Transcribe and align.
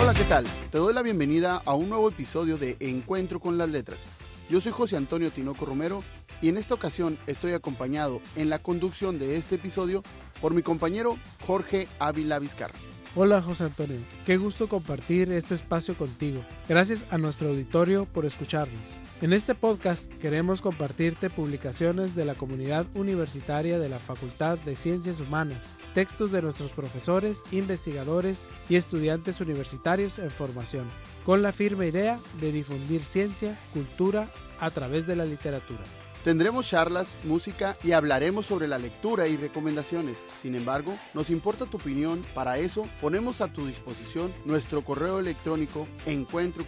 Hola, 0.00 0.12
¿qué 0.14 0.24
tal? 0.24 0.44
Te 0.70 0.78
doy 0.78 0.94
la 0.94 1.02
bienvenida 1.02 1.62
a 1.64 1.74
un 1.74 1.88
nuevo 1.88 2.08
episodio 2.08 2.56
de 2.58 2.76
Encuentro 2.80 3.40
con 3.40 3.58
las 3.58 3.68
Letras. 3.68 4.00
Yo 4.48 4.60
soy 4.60 4.72
José 4.72 4.96
Antonio 4.96 5.30
Tinoco 5.30 5.64
Romero 5.64 6.02
y 6.42 6.48
en 6.48 6.56
esta 6.56 6.74
ocasión 6.74 7.18
estoy 7.26 7.52
acompañado 7.52 8.20
en 8.36 8.48
la 8.48 8.58
conducción 8.58 9.18
de 9.18 9.36
este 9.36 9.56
episodio 9.56 10.02
por 10.40 10.54
mi 10.54 10.62
compañero 10.62 11.16
Jorge 11.46 11.86
Ávila 11.98 12.38
Vizcarra. 12.38 12.78
Hola 13.16 13.42
José 13.42 13.64
Antonio, 13.64 13.98
qué 14.24 14.36
gusto 14.36 14.68
compartir 14.68 15.32
este 15.32 15.56
espacio 15.56 15.96
contigo. 15.96 16.44
Gracias 16.68 17.04
a 17.10 17.18
nuestro 17.18 17.48
auditorio 17.48 18.04
por 18.04 18.24
escucharnos. 18.24 19.00
En 19.20 19.32
este 19.32 19.56
podcast 19.56 20.08
queremos 20.20 20.62
compartirte 20.62 21.28
publicaciones 21.28 22.14
de 22.14 22.24
la 22.24 22.36
comunidad 22.36 22.86
universitaria 22.94 23.80
de 23.80 23.88
la 23.88 23.98
Facultad 23.98 24.58
de 24.58 24.76
Ciencias 24.76 25.18
Humanas, 25.18 25.74
textos 25.92 26.30
de 26.30 26.40
nuestros 26.40 26.70
profesores, 26.70 27.42
investigadores 27.50 28.48
y 28.68 28.76
estudiantes 28.76 29.40
universitarios 29.40 30.20
en 30.20 30.30
formación, 30.30 30.86
con 31.26 31.42
la 31.42 31.50
firme 31.50 31.88
idea 31.88 32.20
de 32.40 32.52
difundir 32.52 33.02
ciencia, 33.02 33.58
cultura 33.72 34.28
a 34.60 34.70
través 34.70 35.08
de 35.08 35.16
la 35.16 35.24
literatura. 35.24 35.82
Tendremos 36.24 36.68
charlas, 36.68 37.16
música 37.24 37.76
y 37.82 37.92
hablaremos 37.92 38.44
sobre 38.46 38.68
la 38.68 38.78
lectura 38.78 39.26
y 39.26 39.36
recomendaciones. 39.36 40.22
Sin 40.40 40.54
embargo, 40.54 40.98
nos 41.14 41.30
importa 41.30 41.64
tu 41.64 41.78
opinión. 41.78 42.22
Para 42.34 42.58
eso, 42.58 42.86
ponemos 43.00 43.40
a 43.40 43.52
tu 43.52 43.66
disposición 43.66 44.32
nuestro 44.44 44.82
correo 44.84 45.18
electrónico 45.18 45.88
encuentro 46.04 46.64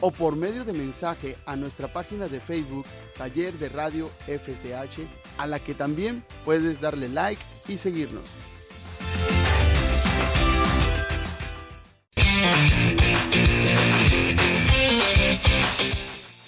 o 0.00 0.10
por 0.10 0.36
medio 0.36 0.64
de 0.64 0.72
mensaje 0.72 1.36
a 1.46 1.56
nuestra 1.56 1.92
página 1.92 2.28
de 2.28 2.40
Facebook 2.40 2.84
Taller 3.16 3.54
de 3.54 3.68
Radio 3.68 4.10
FSH, 4.26 5.06
a 5.38 5.46
la 5.46 5.58
que 5.58 5.74
también 5.74 6.24
puedes 6.44 6.80
darle 6.80 7.08
like 7.08 7.42
y 7.68 7.78
seguirnos. 7.78 8.28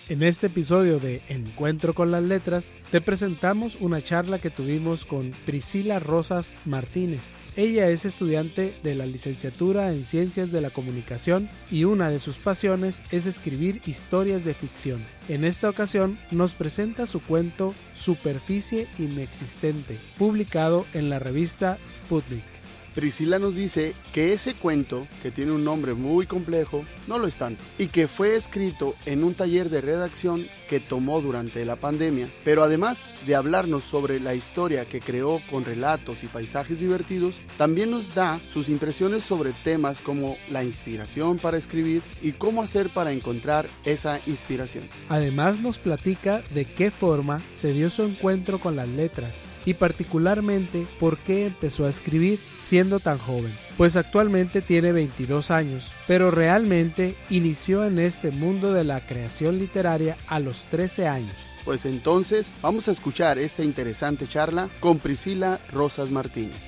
En 0.08 0.22
este 0.22 0.46
episodio 0.46 0.98
de 0.98 1.20
Encuentro 1.28 1.92
con 1.92 2.10
las 2.10 2.24
Letras, 2.24 2.72
te 2.90 3.02
presentamos 3.02 3.76
una 3.78 4.00
charla 4.00 4.38
que 4.38 4.48
tuvimos 4.48 5.04
con 5.04 5.32
Priscila 5.44 5.98
Rosas 5.98 6.56
Martínez. 6.64 7.34
Ella 7.56 7.90
es 7.90 8.06
estudiante 8.06 8.74
de 8.82 8.94
la 8.94 9.04
licenciatura 9.04 9.92
en 9.92 10.06
Ciencias 10.06 10.50
de 10.50 10.62
la 10.62 10.70
Comunicación 10.70 11.50
y 11.70 11.84
una 11.84 12.08
de 12.08 12.20
sus 12.20 12.38
pasiones 12.38 13.02
es 13.10 13.26
escribir 13.26 13.82
historias 13.84 14.46
de 14.46 14.54
ficción. 14.54 15.04
En 15.28 15.44
esta 15.44 15.68
ocasión 15.68 16.16
nos 16.30 16.54
presenta 16.54 17.06
su 17.06 17.20
cuento 17.20 17.74
Superficie 17.94 18.88
Inexistente, 18.98 19.98
publicado 20.16 20.86
en 20.94 21.10
la 21.10 21.18
revista 21.18 21.76
Sputnik. 21.86 22.57
Priscila 22.98 23.38
nos 23.38 23.54
dice 23.54 23.94
que 24.12 24.32
ese 24.32 24.54
cuento, 24.54 25.06
que 25.22 25.30
tiene 25.30 25.52
un 25.52 25.62
nombre 25.62 25.94
muy 25.94 26.26
complejo, 26.26 26.84
no 27.06 27.20
lo 27.20 27.28
es 27.28 27.36
tanto, 27.36 27.62
y 27.78 27.86
que 27.86 28.08
fue 28.08 28.34
escrito 28.34 28.96
en 29.06 29.22
un 29.22 29.34
taller 29.34 29.70
de 29.70 29.80
redacción 29.80 30.48
que 30.68 30.80
tomó 30.80 31.20
durante 31.20 31.64
la 31.64 31.76
pandemia, 31.76 32.28
pero 32.42 32.64
además 32.64 33.06
de 33.24 33.36
hablarnos 33.36 33.84
sobre 33.84 34.18
la 34.18 34.34
historia 34.34 34.84
que 34.84 34.98
creó 34.98 35.40
con 35.48 35.62
relatos 35.62 36.24
y 36.24 36.26
paisajes 36.26 36.80
divertidos, 36.80 37.40
también 37.56 37.92
nos 37.92 38.16
da 38.16 38.40
sus 38.48 38.68
impresiones 38.68 39.22
sobre 39.22 39.52
temas 39.52 40.00
como 40.00 40.36
la 40.50 40.64
inspiración 40.64 41.38
para 41.38 41.56
escribir 41.56 42.02
y 42.20 42.32
cómo 42.32 42.64
hacer 42.64 42.92
para 42.92 43.12
encontrar 43.12 43.68
esa 43.84 44.18
inspiración. 44.26 44.88
Además 45.08 45.60
nos 45.60 45.78
platica 45.78 46.42
de 46.52 46.64
qué 46.64 46.90
forma 46.90 47.40
se 47.54 47.72
dio 47.72 47.90
su 47.90 48.02
encuentro 48.02 48.58
con 48.58 48.74
las 48.74 48.88
letras 48.88 49.44
y 49.68 49.74
particularmente 49.74 50.86
por 50.98 51.18
qué 51.18 51.44
empezó 51.44 51.84
a 51.84 51.90
escribir 51.90 52.38
siendo 52.58 53.00
tan 53.00 53.18
joven, 53.18 53.54
pues 53.76 53.96
actualmente 53.96 54.62
tiene 54.62 54.92
22 54.92 55.50
años, 55.50 55.92
pero 56.06 56.30
realmente 56.30 57.14
inició 57.28 57.84
en 57.84 57.98
este 57.98 58.30
mundo 58.30 58.72
de 58.72 58.84
la 58.84 59.00
creación 59.06 59.58
literaria 59.58 60.16
a 60.26 60.40
los 60.40 60.64
13 60.70 61.06
años. 61.06 61.34
Pues 61.66 61.84
entonces 61.84 62.50
vamos 62.62 62.88
a 62.88 62.92
escuchar 62.92 63.38
esta 63.38 63.62
interesante 63.62 64.26
charla 64.26 64.70
con 64.80 65.00
Priscila 65.00 65.60
Rosas 65.70 66.10
Martínez. 66.10 66.62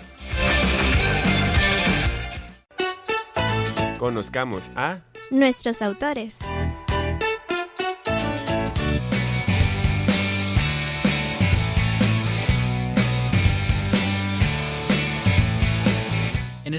Conozcamos 3.97 4.71
a 4.77 5.00
nuestros 5.31 5.81
autores. 5.81 6.37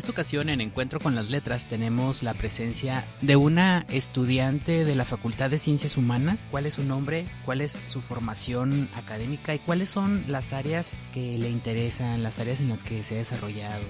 Esta 0.01 0.13
ocasión, 0.13 0.49
en 0.49 0.61
Encuentro 0.61 0.99
con 0.99 1.13
las 1.13 1.29
Letras, 1.29 1.67
tenemos 1.67 2.23
la 2.23 2.33
presencia 2.33 3.05
de 3.21 3.35
una 3.35 3.85
estudiante 3.87 4.83
de 4.83 4.95
la 4.95 5.05
Facultad 5.05 5.51
de 5.51 5.59
Ciencias 5.59 5.95
Humanas. 5.95 6.47
¿Cuál 6.49 6.65
es 6.65 6.73
su 6.73 6.83
nombre? 6.83 7.27
¿Cuál 7.45 7.61
es 7.61 7.77
su 7.85 8.01
formación 8.01 8.89
académica? 8.95 9.53
¿Y 9.53 9.59
cuáles 9.59 9.89
son 9.89 10.23
las 10.27 10.53
áreas 10.53 10.97
que 11.13 11.37
le 11.37 11.49
interesan, 11.49 12.23
las 12.23 12.39
áreas 12.39 12.61
en 12.61 12.69
las 12.69 12.83
que 12.83 13.03
se 13.03 13.13
ha 13.13 13.17
desarrollado? 13.19 13.83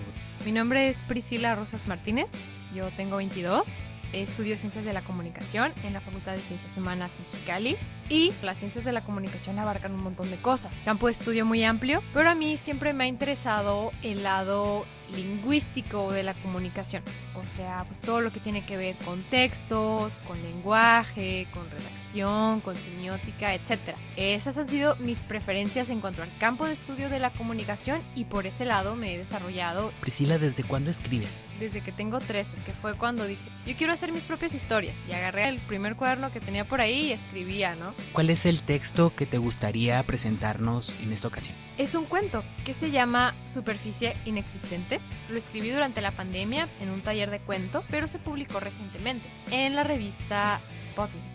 Mi 0.44 0.52
nombre 0.52 0.90
es 0.90 1.02
Priscila 1.04 1.56
Rosas 1.56 1.88
Martínez. 1.88 2.32
Yo 2.76 2.90
tengo 2.98 3.16
22 3.16 3.86
estudio 4.14 4.58
Ciencias 4.58 4.86
de 4.86 4.94
la 4.94 5.02
Comunicación 5.02 5.74
en 5.84 5.94
la 5.94 6.02
Facultad 6.02 6.34
de 6.34 6.40
Ciencias 6.40 6.76
Humanas 6.78 7.20
Mexicali 7.20 7.78
y 8.10 8.34
las 8.44 8.58
ciencias 8.58 8.86
de 8.86 8.92
la 8.92 9.02
comunicación 9.02 9.60
abarcan 9.60 9.94
un 9.94 10.04
montón 10.04 10.30
de 10.30 10.38
cosas. 10.38 10.82
Campo 10.84 11.08
de 11.08 11.14
estudio 11.14 11.46
muy 11.46 11.64
amplio, 11.64 12.04
pero 12.14 12.30
a 12.30 12.36
mí 12.36 12.58
siempre 12.58 12.94
me 12.94 13.06
ha 13.06 13.08
interesado 13.08 13.92
el 14.04 14.24
lado 14.24 14.86
lingüístico 15.12 16.12
de 16.12 16.24
la 16.24 16.34
comunicación. 16.34 17.04
O 17.36 17.48
sea, 17.48 17.86
pues 17.88 18.02
todo 18.02 18.22
lo 18.22 18.32
que 18.32 18.40
tiene 18.40 18.66
que 18.66 18.78
ver 18.78 18.96
con 18.98 19.24
textos, 19.24 20.22
con 20.28 20.42
lenguaje, 20.42 21.48
con 21.54 21.70
redacción, 21.70 22.62
con 22.62 22.76
semiótica, 22.76 23.54
etc. 23.54 23.96
Esas 24.16 24.58
han 24.58 24.68
sido 24.68 24.96
mis 24.98 25.24
preferencias 25.24 25.90
en 25.90 26.02
cuanto 26.02 26.24
al 26.24 26.36
campo 26.38 26.66
de 26.66 26.74
estudio 26.74 27.10
de 27.10 27.20
la 27.20 27.32
comunicación 27.32 28.02
y 28.16 28.26
por 28.26 28.46
ese 28.46 28.66
lado 28.66 28.96
me 28.96 29.14
he 29.14 29.18
desarrollado. 29.18 29.92
Priscila, 30.02 30.38
¿desde 30.38 30.64
cuándo 30.64 30.90
escribes? 30.90 31.44
Desde 31.60 31.82
que 31.82 31.92
tengo 31.92 32.20
13, 32.20 32.58
que 32.66 32.74
fue 32.74 32.96
cuando 32.96 33.26
dije, 33.26 33.42
yo 33.66 33.76
quiero 33.76 33.94
hacer 33.94 34.12
mis 34.12 34.26
propias 34.26 34.54
historias. 34.54 34.96
Y 35.08 35.14
agarré 35.14 35.48
el 35.50 35.60
primer 35.60 35.96
cuaderno 35.96 36.32
que 36.32 36.40
tenía 36.40 36.66
por 36.66 36.82
ahí 36.82 37.08
y 37.08 37.12
escribía, 37.14 37.76
¿no? 37.76 37.94
¿Cuál 38.14 38.30
es 38.30 38.46
el 38.46 38.64
texto 38.64 39.14
que 39.16 39.26
te 39.26 39.38
gustaría 39.38 40.02
presentarnos 40.04 40.94
en 41.02 41.14
esta 41.14 41.28
ocasión? 41.28 41.56
Es 41.78 41.96
un 41.96 42.06
cuento 42.06 42.44
que 42.66 42.74
se 42.74 42.92
llama 42.92 43.36
Superficie 43.46 44.16
Inexistente 44.26 45.01
lo 45.30 45.38
escribí 45.38 45.70
durante 45.70 46.02
la 46.02 46.12
pandemia 46.12 46.68
en 46.82 46.90
un 46.90 47.02
taller 47.02 47.32
de 47.32 47.40
cuento, 47.40 47.84
pero 47.90 48.08
se 48.08 48.20
publicó 48.20 48.60
recientemente 48.60 49.30
en 49.50 49.76
la 49.76 49.84
revista 49.84 50.62
Spotlight. 50.74 51.31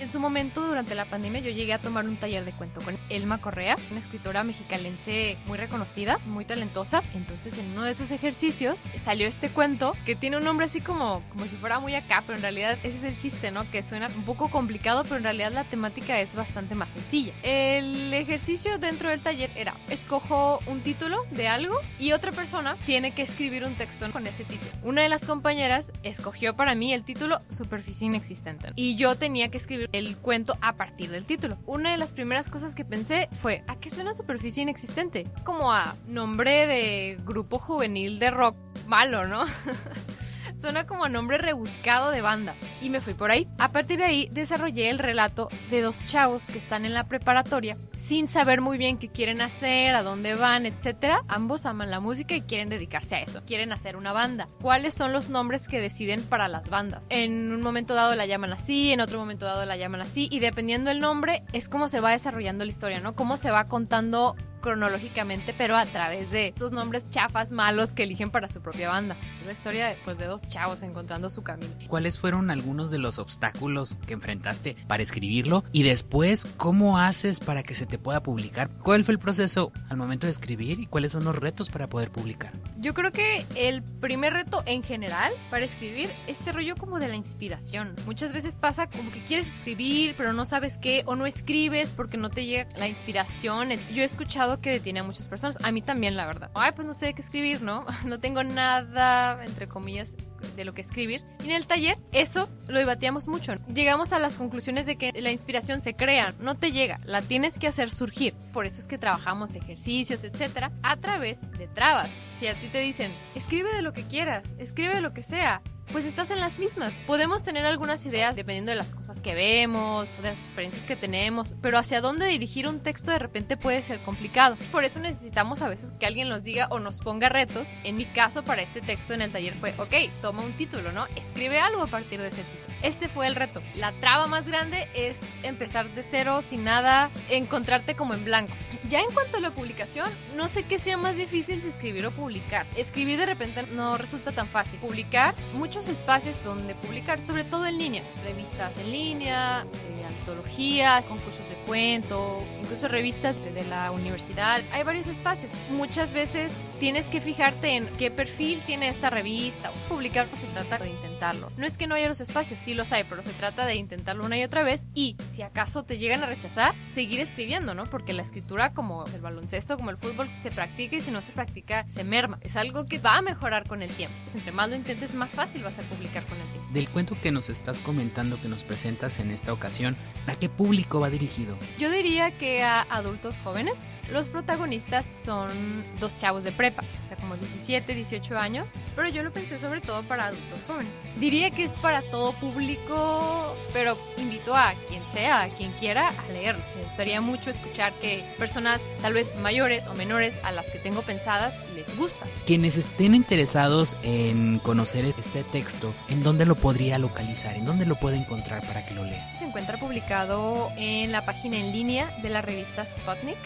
En 0.00 0.12
su 0.12 0.20
momento, 0.20 0.64
durante 0.64 0.94
la 0.94 1.06
pandemia, 1.06 1.40
yo 1.40 1.50
llegué 1.50 1.72
a 1.72 1.80
tomar 1.80 2.06
un 2.06 2.16
taller 2.16 2.44
de 2.44 2.52
cuento 2.52 2.80
con 2.80 2.96
Elma 3.08 3.40
Correa, 3.40 3.76
una 3.90 3.98
escritora 3.98 4.44
mexicalense 4.44 5.36
muy 5.46 5.58
reconocida, 5.58 6.18
muy 6.26 6.44
talentosa. 6.44 7.02
Entonces, 7.14 7.58
en 7.58 7.72
uno 7.72 7.82
de 7.82 7.90
esos 7.90 8.12
ejercicios 8.12 8.84
salió 8.96 9.26
este 9.26 9.48
cuento 9.48 9.96
que 10.06 10.14
tiene 10.14 10.36
un 10.36 10.44
nombre 10.44 10.66
así 10.66 10.80
como, 10.80 11.22
como 11.30 11.46
si 11.46 11.56
fuera 11.56 11.80
muy 11.80 11.96
acá, 11.96 12.22
pero 12.24 12.36
en 12.36 12.42
realidad 12.42 12.78
ese 12.84 12.98
es 12.98 13.04
el 13.04 13.16
chiste, 13.16 13.50
¿no? 13.50 13.68
Que 13.72 13.82
suena 13.82 14.06
un 14.06 14.22
poco 14.22 14.50
complicado, 14.50 15.02
pero 15.02 15.16
en 15.16 15.24
realidad 15.24 15.50
la 15.50 15.64
temática 15.64 16.20
es 16.20 16.36
bastante 16.36 16.76
más 16.76 16.90
sencilla. 16.90 17.32
El 17.42 18.14
ejercicio 18.14 18.78
dentro 18.78 19.10
del 19.10 19.20
taller 19.20 19.50
era, 19.56 19.74
escojo 19.90 20.60
un 20.66 20.82
título 20.82 21.24
de 21.32 21.48
algo 21.48 21.76
y 21.98 22.12
otra 22.12 22.30
persona 22.30 22.76
tiene 22.86 23.10
que 23.10 23.22
escribir 23.22 23.64
un 23.64 23.74
texto 23.74 24.10
con 24.12 24.28
ese 24.28 24.44
título. 24.44 24.70
Una 24.84 25.02
de 25.02 25.08
las 25.08 25.26
compañeras 25.26 25.90
escogió 26.04 26.54
para 26.54 26.76
mí 26.76 26.92
el 26.92 27.02
título 27.02 27.40
Superficie 27.48 28.06
Inexistente 28.06 28.68
y 28.76 28.94
yo 28.94 29.16
tenía 29.16 29.48
que 29.48 29.56
escribir 29.56 29.87
el 29.92 30.16
cuento 30.16 30.56
a 30.60 30.76
partir 30.76 31.10
del 31.10 31.24
título. 31.24 31.58
Una 31.66 31.92
de 31.92 31.98
las 31.98 32.12
primeras 32.12 32.50
cosas 32.50 32.74
que 32.74 32.84
pensé 32.84 33.28
fue, 33.40 33.64
¿a 33.66 33.76
qué 33.76 33.90
suena 33.90 34.14
superficie 34.14 34.62
inexistente? 34.62 35.26
Como 35.44 35.72
a 35.72 35.96
nombre 36.06 36.66
de 36.66 37.18
grupo 37.24 37.58
juvenil 37.58 38.18
de 38.18 38.30
rock 38.30 38.56
malo, 38.86 39.26
¿no? 39.26 39.44
Suena 40.58 40.88
como 40.88 41.08
nombre 41.08 41.38
rebuscado 41.38 42.10
de 42.10 42.20
banda. 42.20 42.56
Y 42.80 42.90
me 42.90 43.00
fui 43.00 43.14
por 43.14 43.30
ahí. 43.30 43.46
A 43.58 43.70
partir 43.70 43.98
de 43.98 44.04
ahí 44.04 44.28
desarrollé 44.32 44.90
el 44.90 44.98
relato 44.98 45.48
de 45.70 45.82
dos 45.82 46.04
chavos 46.04 46.48
que 46.48 46.58
están 46.58 46.84
en 46.84 46.94
la 46.94 47.04
preparatoria 47.04 47.76
sin 47.96 48.26
saber 48.26 48.60
muy 48.60 48.76
bien 48.76 48.98
qué 48.98 49.08
quieren 49.08 49.40
hacer, 49.40 49.94
a 49.94 50.02
dónde 50.02 50.34
van, 50.34 50.66
etc. 50.66 51.20
Ambos 51.28 51.64
aman 51.64 51.90
la 51.90 52.00
música 52.00 52.34
y 52.34 52.40
quieren 52.40 52.68
dedicarse 52.70 53.16
a 53.16 53.20
eso. 53.20 53.44
Quieren 53.44 53.72
hacer 53.72 53.96
una 53.96 54.12
banda. 54.12 54.48
¿Cuáles 54.60 54.94
son 54.94 55.12
los 55.12 55.28
nombres 55.28 55.68
que 55.68 55.80
deciden 55.80 56.22
para 56.22 56.48
las 56.48 56.70
bandas? 56.70 57.04
En 57.08 57.52
un 57.52 57.60
momento 57.60 57.94
dado 57.94 58.16
la 58.16 58.26
llaman 58.26 58.52
así, 58.52 58.92
en 58.92 59.00
otro 59.00 59.18
momento 59.18 59.46
dado 59.46 59.64
la 59.64 59.76
llaman 59.76 60.00
así 60.00 60.28
y 60.30 60.40
dependiendo 60.40 60.90
el 60.90 60.98
nombre 60.98 61.44
es 61.52 61.68
como 61.68 61.88
se 61.88 62.00
va 62.00 62.10
desarrollando 62.10 62.64
la 62.64 62.70
historia, 62.70 63.00
¿no? 63.00 63.14
Cómo 63.14 63.36
se 63.36 63.50
va 63.50 63.64
contando 63.64 64.34
cronológicamente, 64.58 65.54
pero 65.56 65.76
a 65.76 65.84
través 65.84 66.30
de 66.30 66.52
esos 66.56 66.72
nombres 66.72 67.10
chafas 67.10 67.52
malos 67.52 67.90
que 67.90 68.04
eligen 68.04 68.30
para 68.30 68.48
su 68.48 68.60
propia 68.60 68.88
banda. 68.88 69.16
Es 69.40 69.46
la 69.46 69.52
historia 69.52 69.86
de, 69.88 69.96
pues, 70.04 70.18
de 70.18 70.26
dos 70.26 70.46
chavos 70.48 70.82
encontrando 70.82 71.28
su 71.28 71.42
camino. 71.42 71.72
¿Cuáles 71.86 72.18
fueron 72.18 72.50
algunos 72.50 72.90
de 72.90 72.98
los 72.98 73.18
obstáculos 73.18 73.98
que 74.06 74.14
enfrentaste 74.14 74.76
para 74.86 75.02
escribirlo? 75.02 75.64
Y 75.72 75.82
después, 75.82 76.46
¿cómo 76.56 76.98
haces 76.98 77.40
para 77.40 77.62
que 77.62 77.74
se 77.74 77.86
te 77.86 77.98
pueda 77.98 78.22
publicar? 78.22 78.70
¿Cuál 78.82 79.04
fue 79.04 79.12
el 79.12 79.18
proceso 79.18 79.70
al 79.90 79.98
momento 79.98 80.26
de 80.26 80.32
escribir 80.32 80.80
y 80.80 80.86
cuáles 80.86 81.12
son 81.12 81.24
los 81.24 81.36
retos 81.36 81.68
para 81.68 81.88
poder 81.88 82.10
publicar? 82.10 82.52
Yo 82.78 82.94
creo 82.94 83.12
que 83.12 83.44
el 83.54 83.82
primer 83.82 84.32
reto 84.32 84.62
en 84.66 84.82
general 84.82 85.32
para 85.50 85.64
escribir 85.64 86.10
es 86.26 86.38
este 86.38 86.52
rollo 86.52 86.76
como 86.76 87.00
de 87.00 87.08
la 87.08 87.16
inspiración. 87.16 87.96
Muchas 88.06 88.32
veces 88.32 88.56
pasa 88.56 88.88
como 88.88 89.10
que 89.10 89.24
quieres 89.24 89.48
escribir, 89.54 90.14
pero 90.16 90.32
no 90.32 90.44
sabes 90.44 90.78
qué, 90.78 91.02
o 91.04 91.16
no 91.16 91.26
escribes 91.26 91.90
porque 91.90 92.16
no 92.16 92.30
te 92.30 92.46
llega 92.46 92.68
la 92.76 92.86
inspiración. 92.86 93.70
Yo 93.92 94.02
he 94.02 94.04
escuchado 94.04 94.47
que 94.56 94.70
detiene 94.70 95.00
a 95.00 95.02
muchas 95.02 95.28
personas, 95.28 95.58
a 95.62 95.70
mí 95.72 95.82
también, 95.82 96.16
la 96.16 96.26
verdad. 96.26 96.50
Ay, 96.54 96.72
pues 96.74 96.86
no 96.86 96.94
sé 96.94 97.12
qué 97.14 97.22
escribir, 97.22 97.62
¿no? 97.62 97.84
No 98.06 98.20
tengo 98.20 98.42
nada, 98.42 99.44
entre 99.44 99.68
comillas, 99.68 100.16
de 100.56 100.64
lo 100.64 100.72
que 100.72 100.80
escribir. 100.80 101.24
Y 101.44 101.50
en 101.50 101.56
el 101.56 101.66
taller 101.66 101.98
eso 102.12 102.48
lo 102.66 102.78
debatíamos 102.78 103.28
mucho. 103.28 103.54
Llegamos 103.72 104.12
a 104.12 104.18
las 104.18 104.38
conclusiones 104.38 104.86
de 104.86 104.96
que 104.96 105.12
la 105.20 105.30
inspiración 105.30 105.80
se 105.80 105.94
crea, 105.94 106.34
no 106.40 106.56
te 106.56 106.72
llega, 106.72 107.00
la 107.04 107.20
tienes 107.22 107.58
que 107.58 107.66
hacer 107.66 107.90
surgir. 107.90 108.34
Por 108.52 108.66
eso 108.66 108.80
es 108.80 108.88
que 108.88 108.98
trabajamos 108.98 109.54
ejercicios, 109.54 110.24
etcétera, 110.24 110.72
a 110.82 110.96
través 110.96 111.50
de 111.52 111.68
trabas. 111.68 112.08
Si 112.38 112.46
a 112.46 112.54
ti 112.54 112.68
te 112.68 112.80
dicen, 112.80 113.12
escribe 113.34 113.72
de 113.74 113.82
lo 113.82 113.92
que 113.92 114.04
quieras, 114.04 114.54
escribe 114.58 115.00
lo 115.00 115.12
que 115.12 115.22
sea, 115.22 115.62
pues 115.92 116.04
estás 116.04 116.30
en 116.30 116.40
las 116.40 116.58
mismas. 116.58 117.00
Podemos 117.06 117.42
tener 117.42 117.66
algunas 117.66 118.04
ideas 118.06 118.36
dependiendo 118.36 118.70
de 118.70 118.76
las 118.76 118.92
cosas 118.92 119.20
que 119.22 119.34
vemos, 119.34 120.14
de 120.16 120.30
las 120.30 120.38
experiencias 120.40 120.84
que 120.84 120.96
tenemos, 120.96 121.56
pero 121.62 121.78
hacia 121.78 122.00
dónde 122.00 122.26
dirigir 122.26 122.66
un 122.66 122.80
texto 122.80 123.10
de 123.10 123.18
repente 123.18 123.56
puede 123.56 123.82
ser 123.82 124.00
complicado. 124.02 124.56
Por 124.70 124.84
eso 124.84 125.00
necesitamos 125.00 125.62
a 125.62 125.68
veces 125.68 125.92
que 125.92 126.06
alguien 126.06 126.28
nos 126.28 126.44
diga 126.44 126.68
o 126.70 126.78
nos 126.78 127.00
ponga 127.00 127.28
retos. 127.28 127.70
En 127.84 127.96
mi 127.96 128.04
caso, 128.04 128.44
para 128.44 128.62
este 128.62 128.80
texto 128.80 129.14
en 129.14 129.22
el 129.22 129.30
taller 129.30 129.56
fue, 129.56 129.74
ok, 129.78 129.94
toma 130.20 130.42
un 130.42 130.52
título, 130.52 130.92
¿no? 130.92 131.06
Escribe 131.16 131.58
algo 131.58 131.82
a 131.82 131.86
partir 131.86 132.20
de 132.20 132.28
ese 132.28 132.42
título. 132.42 132.68
Este 132.82 133.08
fue 133.08 133.26
el 133.26 133.34
reto. 133.34 133.60
La 133.74 133.92
traba 134.00 134.28
más 134.28 134.46
grande 134.46 134.88
es 134.94 135.20
empezar 135.42 135.92
de 135.94 136.02
cero, 136.02 136.42
sin 136.42 136.64
nada, 136.64 137.10
encontrarte 137.28 137.96
como 137.96 138.14
en 138.14 138.24
blanco. 138.24 138.54
Ya 138.88 139.00
en 139.00 139.10
cuanto 139.12 139.36
a 139.36 139.40
la 139.40 139.50
publicación, 139.50 140.10
no 140.34 140.48
sé 140.48 140.62
qué 140.62 140.78
sea 140.78 140.96
más 140.96 141.16
difícil 141.18 141.60
si 141.60 141.68
escribir 141.68 142.06
o 142.06 142.10
publicar. 142.10 142.66
Escribir 142.74 143.18
de 143.18 143.26
repente 143.26 143.62
no 143.74 143.98
resulta 143.98 144.32
tan 144.32 144.48
fácil. 144.48 144.80
Publicar, 144.80 145.34
muchos 145.54 145.88
espacios 145.88 146.42
donde 146.42 146.74
publicar, 146.74 147.20
sobre 147.20 147.44
todo 147.44 147.66
en 147.66 147.76
línea. 147.76 148.02
Revistas 148.24 148.74
en 148.78 148.90
línea, 148.90 149.66
eh, 149.66 150.04
antologías, 150.06 151.06
concursos 151.06 151.50
de 151.50 151.56
cuento, 151.66 152.42
incluso 152.62 152.88
revistas 152.88 153.44
de 153.44 153.62
la 153.64 153.90
universidad. 153.90 154.62
Hay 154.72 154.84
varios 154.84 155.06
espacios. 155.06 155.52
Muchas 155.68 156.14
veces 156.14 156.72
tienes 156.80 157.06
que 157.06 157.20
fijarte 157.20 157.76
en 157.76 157.88
qué 157.98 158.10
perfil 158.10 158.62
tiene 158.64 158.88
esta 158.88 159.10
revista. 159.10 159.70
Publicar 159.90 160.28
se 160.34 160.46
trata 160.46 160.78
de 160.78 160.88
intentarlo. 160.88 161.52
No 161.56 161.66
es 161.66 161.76
que 161.76 161.86
no 161.86 161.94
haya 161.94 162.08
los 162.08 162.20
espacios, 162.20 162.60
sí 162.60 162.72
los 162.72 162.92
hay, 162.92 163.04
pero 163.04 163.22
se 163.22 163.32
trata 163.34 163.66
de 163.66 163.74
intentarlo 163.74 164.24
una 164.24 164.38
y 164.38 164.44
otra 164.44 164.62
vez 164.62 164.86
y 164.94 165.16
si 165.28 165.42
acaso 165.42 165.82
te 165.82 165.98
llegan 165.98 166.22
a 166.22 166.26
rechazar, 166.26 166.74
seguir 166.86 167.20
escribiendo, 167.20 167.74
¿no? 167.74 167.84
Porque 167.84 168.12
la 168.12 168.22
escritura, 168.22 168.72
como 168.78 169.04
el 169.12 169.20
baloncesto, 169.20 169.76
como 169.76 169.90
el 169.90 169.96
fútbol, 169.96 170.30
se 170.40 170.52
practica 170.52 170.94
y 170.94 171.00
si 171.00 171.10
no 171.10 171.20
se 171.20 171.32
practica, 171.32 171.84
se 171.88 172.04
merma. 172.04 172.38
Es 172.42 172.54
algo 172.56 172.86
que 172.86 173.00
va 173.00 173.16
a 173.16 173.22
mejorar 173.22 173.66
con 173.66 173.82
el 173.82 173.90
tiempo. 173.90 174.14
Entre 174.32 174.52
más 174.52 174.70
lo 174.70 174.76
intentes, 174.76 175.14
más 175.14 175.32
fácil 175.32 175.64
vas 175.64 175.80
a 175.80 175.82
publicar 175.82 176.22
con 176.22 176.38
el 176.38 176.46
tiempo. 176.46 176.72
Del 176.72 176.88
cuento 176.88 177.20
que 177.20 177.32
nos 177.32 177.48
estás 177.48 177.80
comentando, 177.80 178.40
que 178.40 178.46
nos 178.46 178.62
presentas 178.62 179.18
en 179.18 179.32
esta 179.32 179.52
ocasión, 179.52 179.96
¿a 180.28 180.36
qué 180.36 180.48
público 180.48 181.00
va 181.00 181.10
dirigido? 181.10 181.58
Yo 181.80 181.90
diría 181.90 182.30
que 182.30 182.62
a 182.62 182.82
adultos 182.82 183.40
jóvenes. 183.42 183.90
Los 184.12 184.28
protagonistas 184.28 185.08
son 185.12 185.84
dos 185.98 186.16
chavos 186.16 186.44
de 186.44 186.52
prepa, 186.52 186.82
o 186.82 187.08
sea, 187.08 187.16
como 187.18 187.36
17, 187.36 187.94
18 187.94 188.38
años, 188.38 188.74
pero 188.96 189.08
yo 189.08 189.22
lo 189.22 189.32
pensé 189.32 189.58
sobre 189.58 189.82
todo 189.82 190.02
para 190.04 190.26
adultos 190.28 190.60
jóvenes. 190.66 190.90
Diría 191.16 191.50
que 191.50 191.64
es 191.64 191.76
para 191.76 192.00
todo 192.00 192.32
público, 192.32 193.54
pero 193.74 193.98
invito 194.16 194.56
a 194.56 194.72
quien 194.88 195.02
sea, 195.12 195.42
a 195.42 195.48
quien 195.50 195.72
quiera, 195.72 196.08
a 196.08 196.28
leerlo. 196.32 196.62
Me 196.76 196.84
gustaría 196.84 197.20
mucho 197.20 197.50
escuchar 197.50 197.92
que 197.98 198.24
personas 198.38 198.67
tal 199.00 199.14
vez 199.14 199.34
mayores 199.36 199.86
o 199.86 199.94
menores 199.94 200.38
a 200.42 200.52
las 200.52 200.70
que 200.70 200.78
tengo 200.78 201.02
pensadas 201.02 201.54
les 201.74 201.96
gusta. 201.96 202.26
Quienes 202.46 202.76
estén 202.76 203.14
interesados 203.14 203.96
en 204.02 204.58
conocer 204.58 205.04
este 205.04 205.44
texto, 205.44 205.94
¿en 206.08 206.22
dónde 206.22 206.44
lo 206.44 206.56
podría 206.56 206.98
localizar? 206.98 207.56
¿En 207.56 207.64
dónde 207.64 207.86
lo 207.86 207.96
puede 207.96 208.16
encontrar 208.16 208.66
para 208.66 208.84
que 208.84 208.94
lo 208.94 209.04
lea? 209.04 209.34
Se 209.36 209.44
encuentra 209.44 209.78
publicado 209.78 210.70
en 210.76 211.12
la 211.12 211.24
página 211.24 211.56
en 211.56 211.72
línea 211.72 212.16
de 212.22 212.28
la 212.28 212.42
revista 212.42 212.84
Sputnik, 212.84 213.38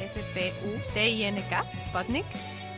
S-P-U-T-I-N-K, 0.00 1.64
Sputnik 1.84 2.26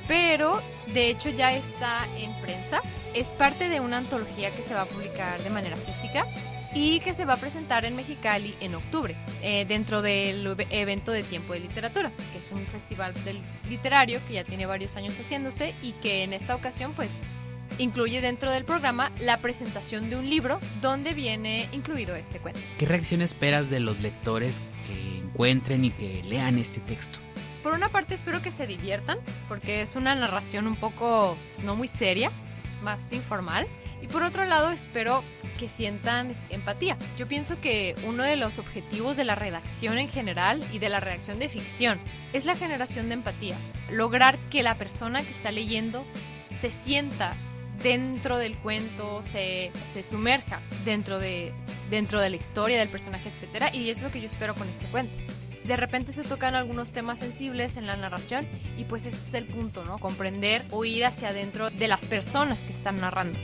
pero 0.08 0.62
de 0.93 1.11
hecho 1.11 1.29
ya 1.29 1.52
está 1.52 2.08
en 2.17 2.32
prensa. 2.41 2.81
Es 3.14 3.34
parte 3.34 3.69
de 3.69 3.79
una 3.79 3.99
antología 3.99 4.50
que 4.50 4.62
se 4.62 4.75
va 4.75 4.82
a 4.82 4.87
publicar 4.87 5.43
de 5.43 5.50
manera 5.50 5.76
física 5.76 6.26
y 6.75 7.00
que 7.00 7.15
se 7.15 7.25
va 7.25 7.35
a 7.35 7.37
presentar 7.38 7.85
en 7.85 7.97
Mexicali 7.97 8.55
en 8.61 8.75
octubre, 8.75 9.17
eh, 9.43 9.65
dentro 9.67 10.03
del 10.03 10.56
evento 10.70 11.12
de 11.12 11.23
Tiempo 11.23 11.53
de 11.53 11.61
Literatura, 11.61 12.12
que 12.32 12.38
es 12.38 12.50
un 12.53 12.67
festival 12.67 13.15
del 13.25 13.41
literario 13.69 14.20
que 14.26 14.35
ya 14.35 14.44
tiene 14.44 14.67
varios 14.67 14.97
años 14.97 15.17
haciéndose 15.19 15.75
y 15.82 15.93
que 15.93 16.23
en 16.23 16.32
esta 16.32 16.55
ocasión 16.55 16.93
pues 16.94 17.20
incluye 17.79 18.20
dentro 18.20 18.50
del 18.50 18.65
programa 18.65 19.12
la 19.20 19.38
presentación 19.38 20.11
de 20.11 20.17
un 20.17 20.29
libro 20.29 20.59
donde 20.81 21.15
viene 21.15 21.69
incluido 21.73 22.17
este 22.17 22.38
cuento. 22.38 22.61
¿Qué 22.79 22.87
reacción 22.87 23.23
esperas 23.23 23.70
de 23.70 23.81
los 23.81 24.00
lectores 24.00 24.62
que 24.87 25.19
encuentren 25.19 25.85
y 25.85 25.91
que 25.91 26.23
lean 26.25 26.59
este 26.59 26.81
texto? 26.81 27.19
Por 27.62 27.75
una 27.75 27.88
parte 27.88 28.15
espero 28.15 28.41
que 28.41 28.50
se 28.50 28.67
diviertan, 28.67 29.19
porque 29.49 29.82
es 29.82 29.97
una 29.97 30.15
narración 30.15 30.67
un 30.67 30.76
poco 30.76 31.37
pues, 31.53 31.65
no 31.65 31.76
muy 31.76 31.88
seria, 31.88 32.31
es 32.65 32.81
más 32.82 33.12
informal. 33.12 33.67
Y 34.00 34.06
por 34.06 34.23
otro 34.23 34.44
lado 34.44 34.70
espero 34.70 35.25
que 35.58 35.69
sientan 35.69 36.32
empatía. 36.49 36.96
Yo 37.19 37.26
pienso 37.28 37.60
que 37.60 37.94
uno 38.06 38.22
de 38.22 38.36
los 38.36 38.58
objetivos 38.58 39.19
de 39.19 39.24
la 39.24 39.34
redacción 39.34 39.98
en 39.98 40.08
general 40.08 40.65
y 40.72 40.79
de 40.79 40.88
la 40.88 41.00
redacción 41.00 41.38
de 41.38 41.50
ficción 41.50 42.00
es 42.32 42.46
la 42.46 42.56
generación 42.56 43.08
de 43.08 43.15
empatía. 43.15 43.56
Lograr 43.91 44.38
que 44.50 44.62
la 44.62 44.77
persona 44.77 45.22
que 45.22 45.31
está 45.31 45.53
leyendo 45.53 46.06
se 46.48 46.70
sienta 46.70 47.34
dentro 47.82 48.38
del 48.38 48.56
cuento, 48.56 49.22
se, 49.22 49.70
se 49.93 50.03
sumerja 50.03 50.62
dentro 50.86 51.19
de, 51.19 51.53
dentro 51.91 52.20
de 52.20 52.31
la 52.31 52.36
historia 52.36 52.79
del 52.79 52.88
personaje, 52.88 53.31
etc. 53.31 53.74
Y 53.74 53.91
eso 53.91 54.00
es 54.00 54.03
lo 54.05 54.10
que 54.10 54.20
yo 54.20 54.27
espero 54.27 54.55
con 54.55 54.69
este 54.69 54.86
cuento 54.86 55.12
de 55.69 55.77
repente 55.77 56.15
se 56.15 56.24
tocan 56.24 56.55
algunos 56.55 56.91
temas 56.93 57.19
sensibles 57.19 57.77
en 57.77 57.86
la 57.86 57.94
narración 57.94 58.48
y 58.79 58.84
pues 58.84 59.05
ese 59.05 59.19
es 59.19 59.34
el 59.34 59.44
punto, 59.44 59.84
¿no? 59.84 59.98
Comprender 59.98 60.65
o 60.70 60.86
ir 60.86 61.05
hacia 61.05 61.29
adentro 61.29 61.69
de 61.69 61.88
las 61.88 62.06
personas 62.06 62.62
que 62.65 62.72
están 62.72 62.96
narrando. 62.96 63.38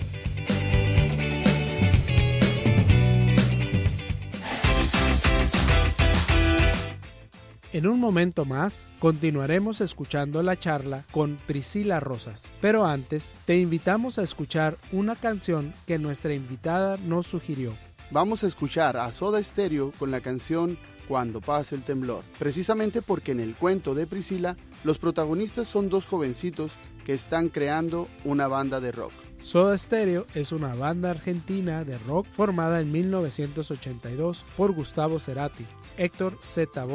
En 7.74 7.88
un 7.88 7.98
momento 7.98 8.44
más 8.44 8.86
continuaremos 9.00 9.80
escuchando 9.80 10.44
la 10.44 10.56
charla 10.56 11.02
con 11.10 11.36
Priscila 11.44 11.98
Rosas, 11.98 12.52
pero 12.60 12.86
antes 12.86 13.34
te 13.46 13.58
invitamos 13.58 14.16
a 14.16 14.22
escuchar 14.22 14.78
una 14.92 15.16
canción 15.16 15.74
que 15.84 15.98
nuestra 15.98 16.34
invitada 16.34 16.96
nos 17.04 17.26
sugirió. 17.26 17.72
Vamos 18.12 18.44
a 18.44 18.46
escuchar 18.46 18.96
a 18.96 19.10
Soda 19.10 19.42
Stereo 19.42 19.90
con 19.98 20.12
la 20.12 20.20
canción 20.20 20.78
cuando 21.08 21.40
pase 21.40 21.74
el 21.74 21.82
temblor, 21.82 22.22
precisamente 22.38 23.02
porque 23.02 23.32
en 23.32 23.40
el 23.40 23.56
cuento 23.56 23.96
de 23.96 24.06
Priscila 24.06 24.56
los 24.84 24.98
protagonistas 24.98 25.66
son 25.66 25.88
dos 25.88 26.06
jovencitos 26.06 26.74
que 27.04 27.12
están 27.12 27.48
creando 27.48 28.06
una 28.24 28.46
banda 28.46 28.78
de 28.78 28.92
rock. 28.92 29.12
Soda 29.40 29.76
Stereo 29.76 30.28
es 30.36 30.52
una 30.52 30.76
banda 30.76 31.10
argentina 31.10 31.82
de 31.82 31.98
rock 31.98 32.28
formada 32.30 32.80
en 32.80 32.92
1982 32.92 34.44
por 34.56 34.70
Gustavo 34.70 35.18
Cerati, 35.18 35.66
Héctor 35.96 36.36
Z. 36.40 36.86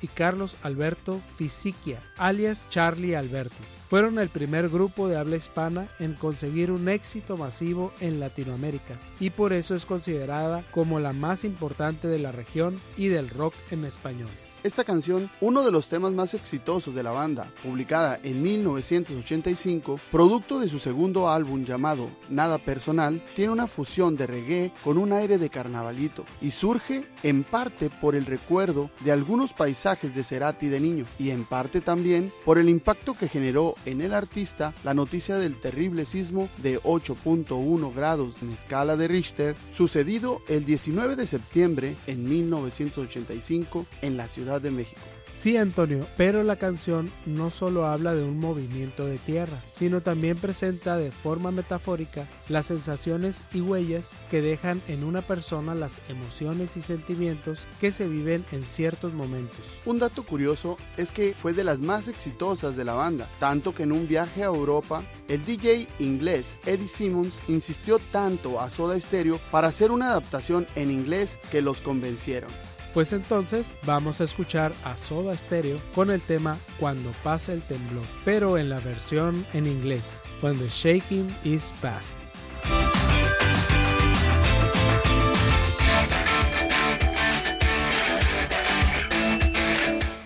y 0.00 0.06
Carlos 0.08 0.56
Alberto 0.62 1.20
Fisiquia, 1.36 2.00
alias 2.16 2.68
Charlie 2.70 3.14
Alberti 3.14 3.64
fueron 3.92 4.18
el 4.18 4.30
primer 4.30 4.70
grupo 4.70 5.06
de 5.06 5.18
habla 5.18 5.36
hispana 5.36 5.86
en 5.98 6.14
conseguir 6.14 6.70
un 6.70 6.88
éxito 6.88 7.36
masivo 7.36 7.92
en 8.00 8.20
Latinoamérica 8.20 8.98
y 9.20 9.28
por 9.28 9.52
eso 9.52 9.74
es 9.74 9.84
considerada 9.84 10.64
como 10.70 10.98
la 10.98 11.12
más 11.12 11.44
importante 11.44 12.08
de 12.08 12.18
la 12.18 12.32
región 12.32 12.80
y 12.96 13.08
del 13.08 13.28
rock 13.28 13.52
en 13.70 13.84
español. 13.84 14.30
Esta 14.64 14.84
canción, 14.84 15.28
uno 15.40 15.64
de 15.64 15.72
los 15.72 15.88
temas 15.88 16.12
más 16.12 16.34
exitosos 16.34 16.94
de 16.94 17.02
la 17.02 17.10
banda, 17.10 17.50
publicada 17.64 18.20
en 18.22 18.42
1985, 18.42 19.98
producto 20.12 20.60
de 20.60 20.68
su 20.68 20.78
segundo 20.78 21.28
álbum 21.28 21.64
llamado 21.64 22.08
Nada 22.28 22.58
Personal, 22.58 23.20
tiene 23.34 23.50
una 23.50 23.66
fusión 23.66 24.16
de 24.16 24.28
reggae 24.28 24.70
con 24.84 24.98
un 24.98 25.12
aire 25.12 25.38
de 25.38 25.50
carnavalito 25.50 26.24
y 26.40 26.52
surge 26.52 27.04
en 27.24 27.42
parte 27.42 27.90
por 27.90 28.14
el 28.14 28.24
recuerdo 28.24 28.88
de 29.00 29.10
algunos 29.10 29.52
paisajes 29.52 30.14
de 30.14 30.22
Cerati 30.22 30.68
de 30.68 30.78
niño 30.78 31.06
y 31.18 31.30
en 31.30 31.44
parte 31.44 31.80
también 31.80 32.32
por 32.44 32.56
el 32.56 32.68
impacto 32.68 33.14
que 33.14 33.26
generó 33.26 33.74
en 33.84 34.00
el 34.00 34.14
artista 34.14 34.74
la 34.84 34.94
noticia 34.94 35.38
del 35.38 35.58
terrible 35.58 36.04
sismo 36.04 36.48
de 36.58 36.80
8.1 36.80 37.92
grados 37.92 38.40
en 38.42 38.52
escala 38.52 38.96
de 38.96 39.08
Richter 39.08 39.56
sucedido 39.72 40.40
el 40.46 40.64
19 40.64 41.16
de 41.16 41.26
septiembre 41.26 41.96
en 42.06 42.28
1985 42.28 43.86
en 44.02 44.16
la 44.16 44.28
Ciudad 44.28 44.51
de 44.60 44.70
México. 44.70 45.00
Sí, 45.32 45.56
Antonio, 45.56 46.06
pero 46.18 46.42
la 46.42 46.56
canción 46.56 47.10
no 47.24 47.50
solo 47.50 47.86
habla 47.86 48.14
de 48.14 48.22
un 48.22 48.38
movimiento 48.38 49.06
de 49.06 49.16
tierra, 49.16 49.56
sino 49.72 50.02
también 50.02 50.36
presenta 50.36 50.98
de 50.98 51.10
forma 51.10 51.50
metafórica 51.50 52.26
las 52.50 52.66
sensaciones 52.66 53.42
y 53.54 53.62
huellas 53.62 54.12
que 54.30 54.42
dejan 54.42 54.82
en 54.88 55.02
una 55.02 55.22
persona 55.22 55.74
las 55.74 56.02
emociones 56.10 56.76
y 56.76 56.82
sentimientos 56.82 57.60
que 57.80 57.92
se 57.92 58.06
viven 58.06 58.44
en 58.52 58.62
ciertos 58.62 59.14
momentos. 59.14 59.58
Un 59.86 59.98
dato 59.98 60.22
curioso 60.22 60.76
es 60.98 61.12
que 61.12 61.34
fue 61.34 61.54
de 61.54 61.64
las 61.64 61.78
más 61.78 62.08
exitosas 62.08 62.76
de 62.76 62.84
la 62.84 62.92
banda, 62.92 63.28
tanto 63.40 63.74
que 63.74 63.84
en 63.84 63.92
un 63.92 64.06
viaje 64.06 64.42
a 64.42 64.46
Europa, 64.46 65.02
el 65.28 65.44
DJ 65.46 65.88
inglés 65.98 66.58
Eddie 66.66 66.86
Simmons 66.86 67.40
insistió 67.48 67.98
tanto 67.98 68.60
a 68.60 68.68
Soda 68.68 69.00
Stereo 69.00 69.40
para 69.50 69.68
hacer 69.68 69.90
una 69.92 70.10
adaptación 70.10 70.66
en 70.76 70.90
inglés 70.90 71.38
que 71.50 71.62
los 71.62 71.80
convencieron. 71.80 72.50
Pues 72.94 73.12
entonces 73.12 73.72
vamos 73.86 74.20
a 74.20 74.24
escuchar 74.24 74.72
a 74.84 74.96
Soda 74.96 75.36
Stereo 75.36 75.78
con 75.94 76.10
el 76.10 76.20
tema 76.20 76.58
Cuando 76.78 77.10
pasa 77.22 77.52
el 77.52 77.62
temblor, 77.62 78.04
pero 78.24 78.58
en 78.58 78.68
la 78.68 78.80
versión 78.80 79.46
en 79.54 79.66
inglés, 79.66 80.22
When 80.42 80.58
the 80.58 80.68
Shaking 80.68 81.34
is 81.44 81.72
Past. 81.80 82.16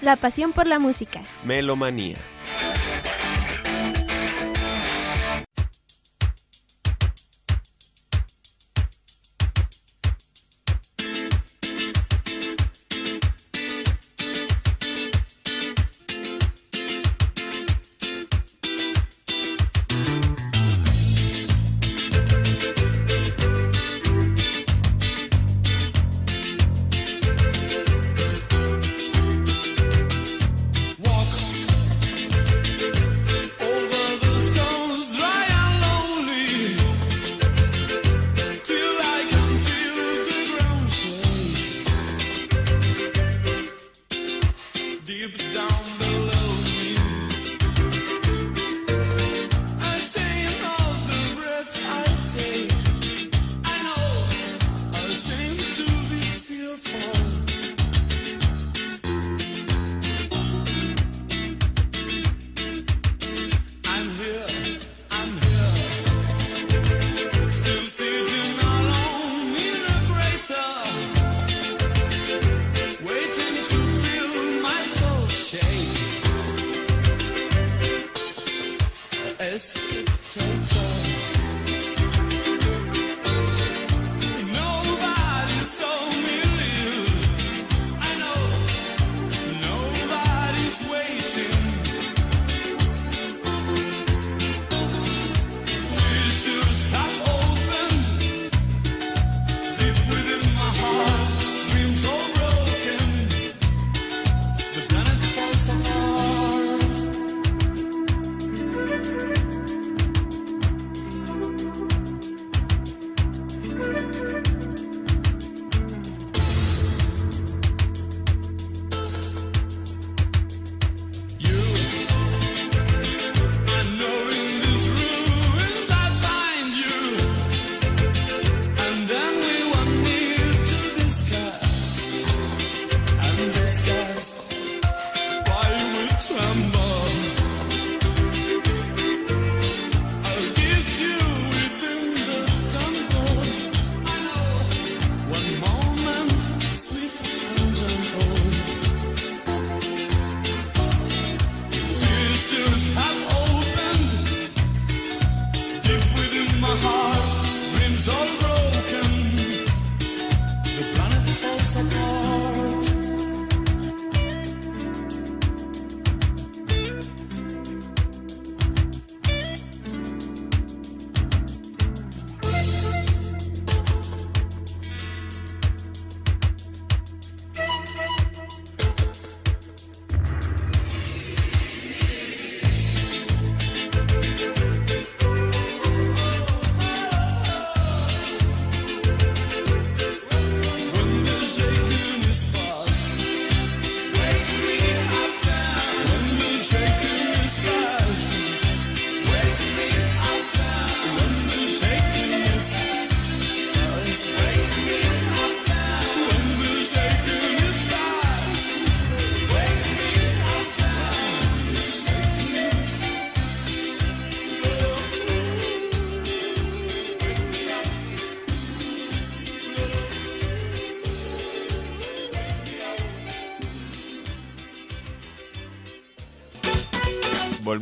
La 0.02 0.14
pasión 0.14 0.52
por 0.52 0.68
la 0.68 0.78
música. 0.78 1.22
Melomanía. 1.44 2.16
kiss. 79.56 80.75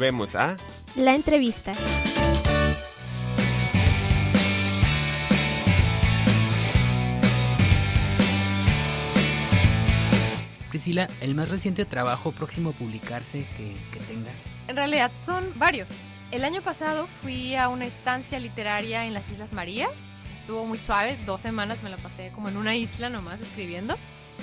Volvemos 0.05 0.35
a 0.35 0.59
La 0.97 1.15
entrevista. 1.15 1.73
Priscila, 10.69 11.09
el 11.23 11.35
más 11.35 11.49
reciente 11.49 11.87
trabajo 11.87 12.33
próximo 12.33 12.69
a 12.69 12.73
publicarse 12.75 13.47
que, 13.57 13.75
que 13.93 14.01
tengas. 14.01 14.45
En 14.69 14.77
realidad 14.77 15.11
son 15.17 15.51
varios. 15.57 16.03
El 16.33 16.45
año 16.45 16.61
pasado 16.61 17.07
fui 17.23 17.57
a 17.57 17.71
una 17.71 17.87
estancia 17.87 18.39
literaria 18.39 19.07
en 19.07 19.15
las 19.15 19.31
Islas 19.31 19.55
Marías. 19.55 20.11
Estuvo 20.35 20.67
muy 20.67 20.77
suave, 20.77 21.19
dos 21.25 21.41
semanas 21.41 21.83
me 21.83 21.89
la 21.89 21.97
pasé 21.97 22.31
como 22.35 22.51
en 22.51 22.59
una 22.59 22.77
isla 22.77 23.09
nomás 23.09 23.41
escribiendo. 23.41 23.97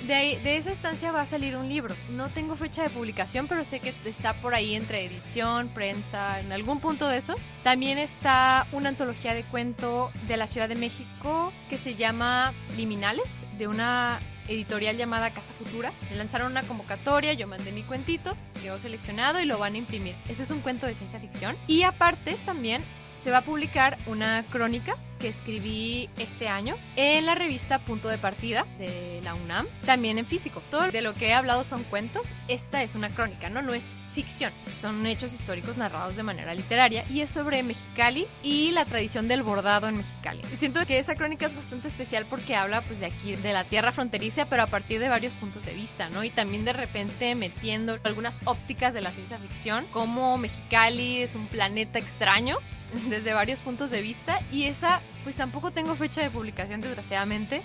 De, 0.07 0.57
esa 0.57 0.71
estancia 0.71 1.11
va 1.11 1.21
a 1.21 1.25
salir 1.25 1.55
un 1.55 1.69
libro. 1.69 1.95
No 2.09 2.29
tengo 2.29 2.55
fecha 2.55 2.83
de 2.83 2.89
publicación, 2.89 3.47
pero 3.47 3.63
sé 3.63 3.79
que 3.79 3.93
está 4.05 4.33
por 4.33 4.53
ahí 4.53 4.75
entre 4.75 5.05
edición, 5.05 5.69
prensa, 5.69 6.39
en 6.39 6.51
algún 6.51 6.79
punto 6.79 7.07
de 7.07 7.17
esos. 7.17 7.49
También 7.63 7.97
está 7.97 8.67
una 8.71 8.89
antología 8.89 9.33
de 9.33 9.43
cuento 9.43 10.11
de 10.27 10.37
la 10.37 10.47
Ciudad 10.47 10.69
de 10.69 10.75
México 10.75 11.53
que 11.69 11.77
se 11.77 11.95
llama 11.95 12.53
Liminales, 12.75 13.43
de 13.57 13.67
una 13.67 14.19
editorial 14.47 14.97
llamada 14.97 15.31
Casa 15.31 15.53
Futura. 15.53 15.93
Me 16.09 16.15
lanzaron 16.15 16.51
una 16.51 16.63
convocatoria, 16.63 17.33
yo 17.33 17.47
mandé 17.47 17.71
mi 17.71 17.83
cuentito, 17.83 18.35
quedó 18.61 18.79
seleccionado 18.79 19.39
y 19.39 19.45
lo 19.45 19.59
van 19.59 19.75
a 19.75 19.77
imprimir. 19.77 20.15
Ese 20.27 20.43
es 20.43 20.51
un 20.51 20.61
cuento 20.61 20.87
de 20.87 20.95
ciencia 20.95 21.19
ficción. 21.19 21.55
Y 21.67 21.83
aparte 21.83 22.35
también 22.45 22.83
se 23.15 23.31
va 23.31 23.37
a 23.37 23.45
publicar 23.45 23.97
una 24.07 24.43
crónica 24.49 24.95
que 25.21 25.27
escribí 25.27 26.09
este 26.17 26.47
año 26.47 26.75
en 26.95 27.27
la 27.27 27.35
revista 27.35 27.79
Punto 27.79 28.09
de 28.09 28.17
Partida 28.17 28.65
de 28.79 29.21
la 29.23 29.35
UNAM, 29.35 29.67
también 29.85 30.17
en 30.17 30.25
físico. 30.25 30.63
Todo 30.71 30.91
de 30.91 31.01
lo 31.01 31.13
que 31.13 31.27
he 31.27 31.33
hablado 31.33 31.63
son 31.63 31.83
cuentos, 31.83 32.29
esta 32.47 32.81
es 32.81 32.95
una 32.95 33.09
crónica, 33.09 33.49
¿no? 33.49 33.61
No 33.61 33.73
es 33.73 34.03
ficción, 34.13 34.51
son 34.79 35.05
hechos 35.05 35.33
históricos 35.33 35.77
narrados 35.77 36.15
de 36.15 36.23
manera 36.23 36.55
literaria 36.55 37.05
y 37.09 37.21
es 37.21 37.29
sobre 37.29 37.61
Mexicali 37.61 38.25
y 38.41 38.71
la 38.71 38.83
tradición 38.85 39.27
del 39.27 39.43
bordado 39.43 39.87
en 39.87 39.97
Mexicali. 39.97 40.41
Siento 40.55 40.85
que 40.87 40.97
esa 40.97 41.15
crónica 41.15 41.45
es 41.45 41.55
bastante 41.55 41.87
especial 41.87 42.25
porque 42.25 42.55
habla 42.55 42.81
pues 42.81 42.99
de 42.99 43.05
aquí, 43.05 43.35
de 43.35 43.53
la 43.53 43.63
tierra 43.65 43.91
fronteriza, 43.91 44.45
pero 44.45 44.63
a 44.63 44.67
partir 44.67 44.99
de 44.99 45.07
varios 45.07 45.35
puntos 45.35 45.65
de 45.65 45.73
vista, 45.73 46.09
¿no? 46.09 46.23
Y 46.23 46.31
también 46.31 46.65
de 46.65 46.73
repente 46.73 47.35
metiendo 47.35 47.99
algunas 48.03 48.41
ópticas 48.45 48.95
de 48.95 49.01
la 49.01 49.11
ciencia 49.11 49.37
ficción, 49.37 49.85
como 49.91 50.37
Mexicali 50.39 51.21
es 51.21 51.35
un 51.35 51.45
planeta 51.45 51.99
extraño 51.99 52.57
desde 53.09 53.33
varios 53.33 53.61
puntos 53.61 53.91
de 53.91 54.01
vista 54.01 54.41
y 54.51 54.63
esa 54.63 55.01
pues 55.23 55.35
tampoco 55.35 55.71
tengo 55.71 55.95
fecha 55.95 56.21
de 56.21 56.29
publicación 56.29 56.81
desgraciadamente. 56.81 57.61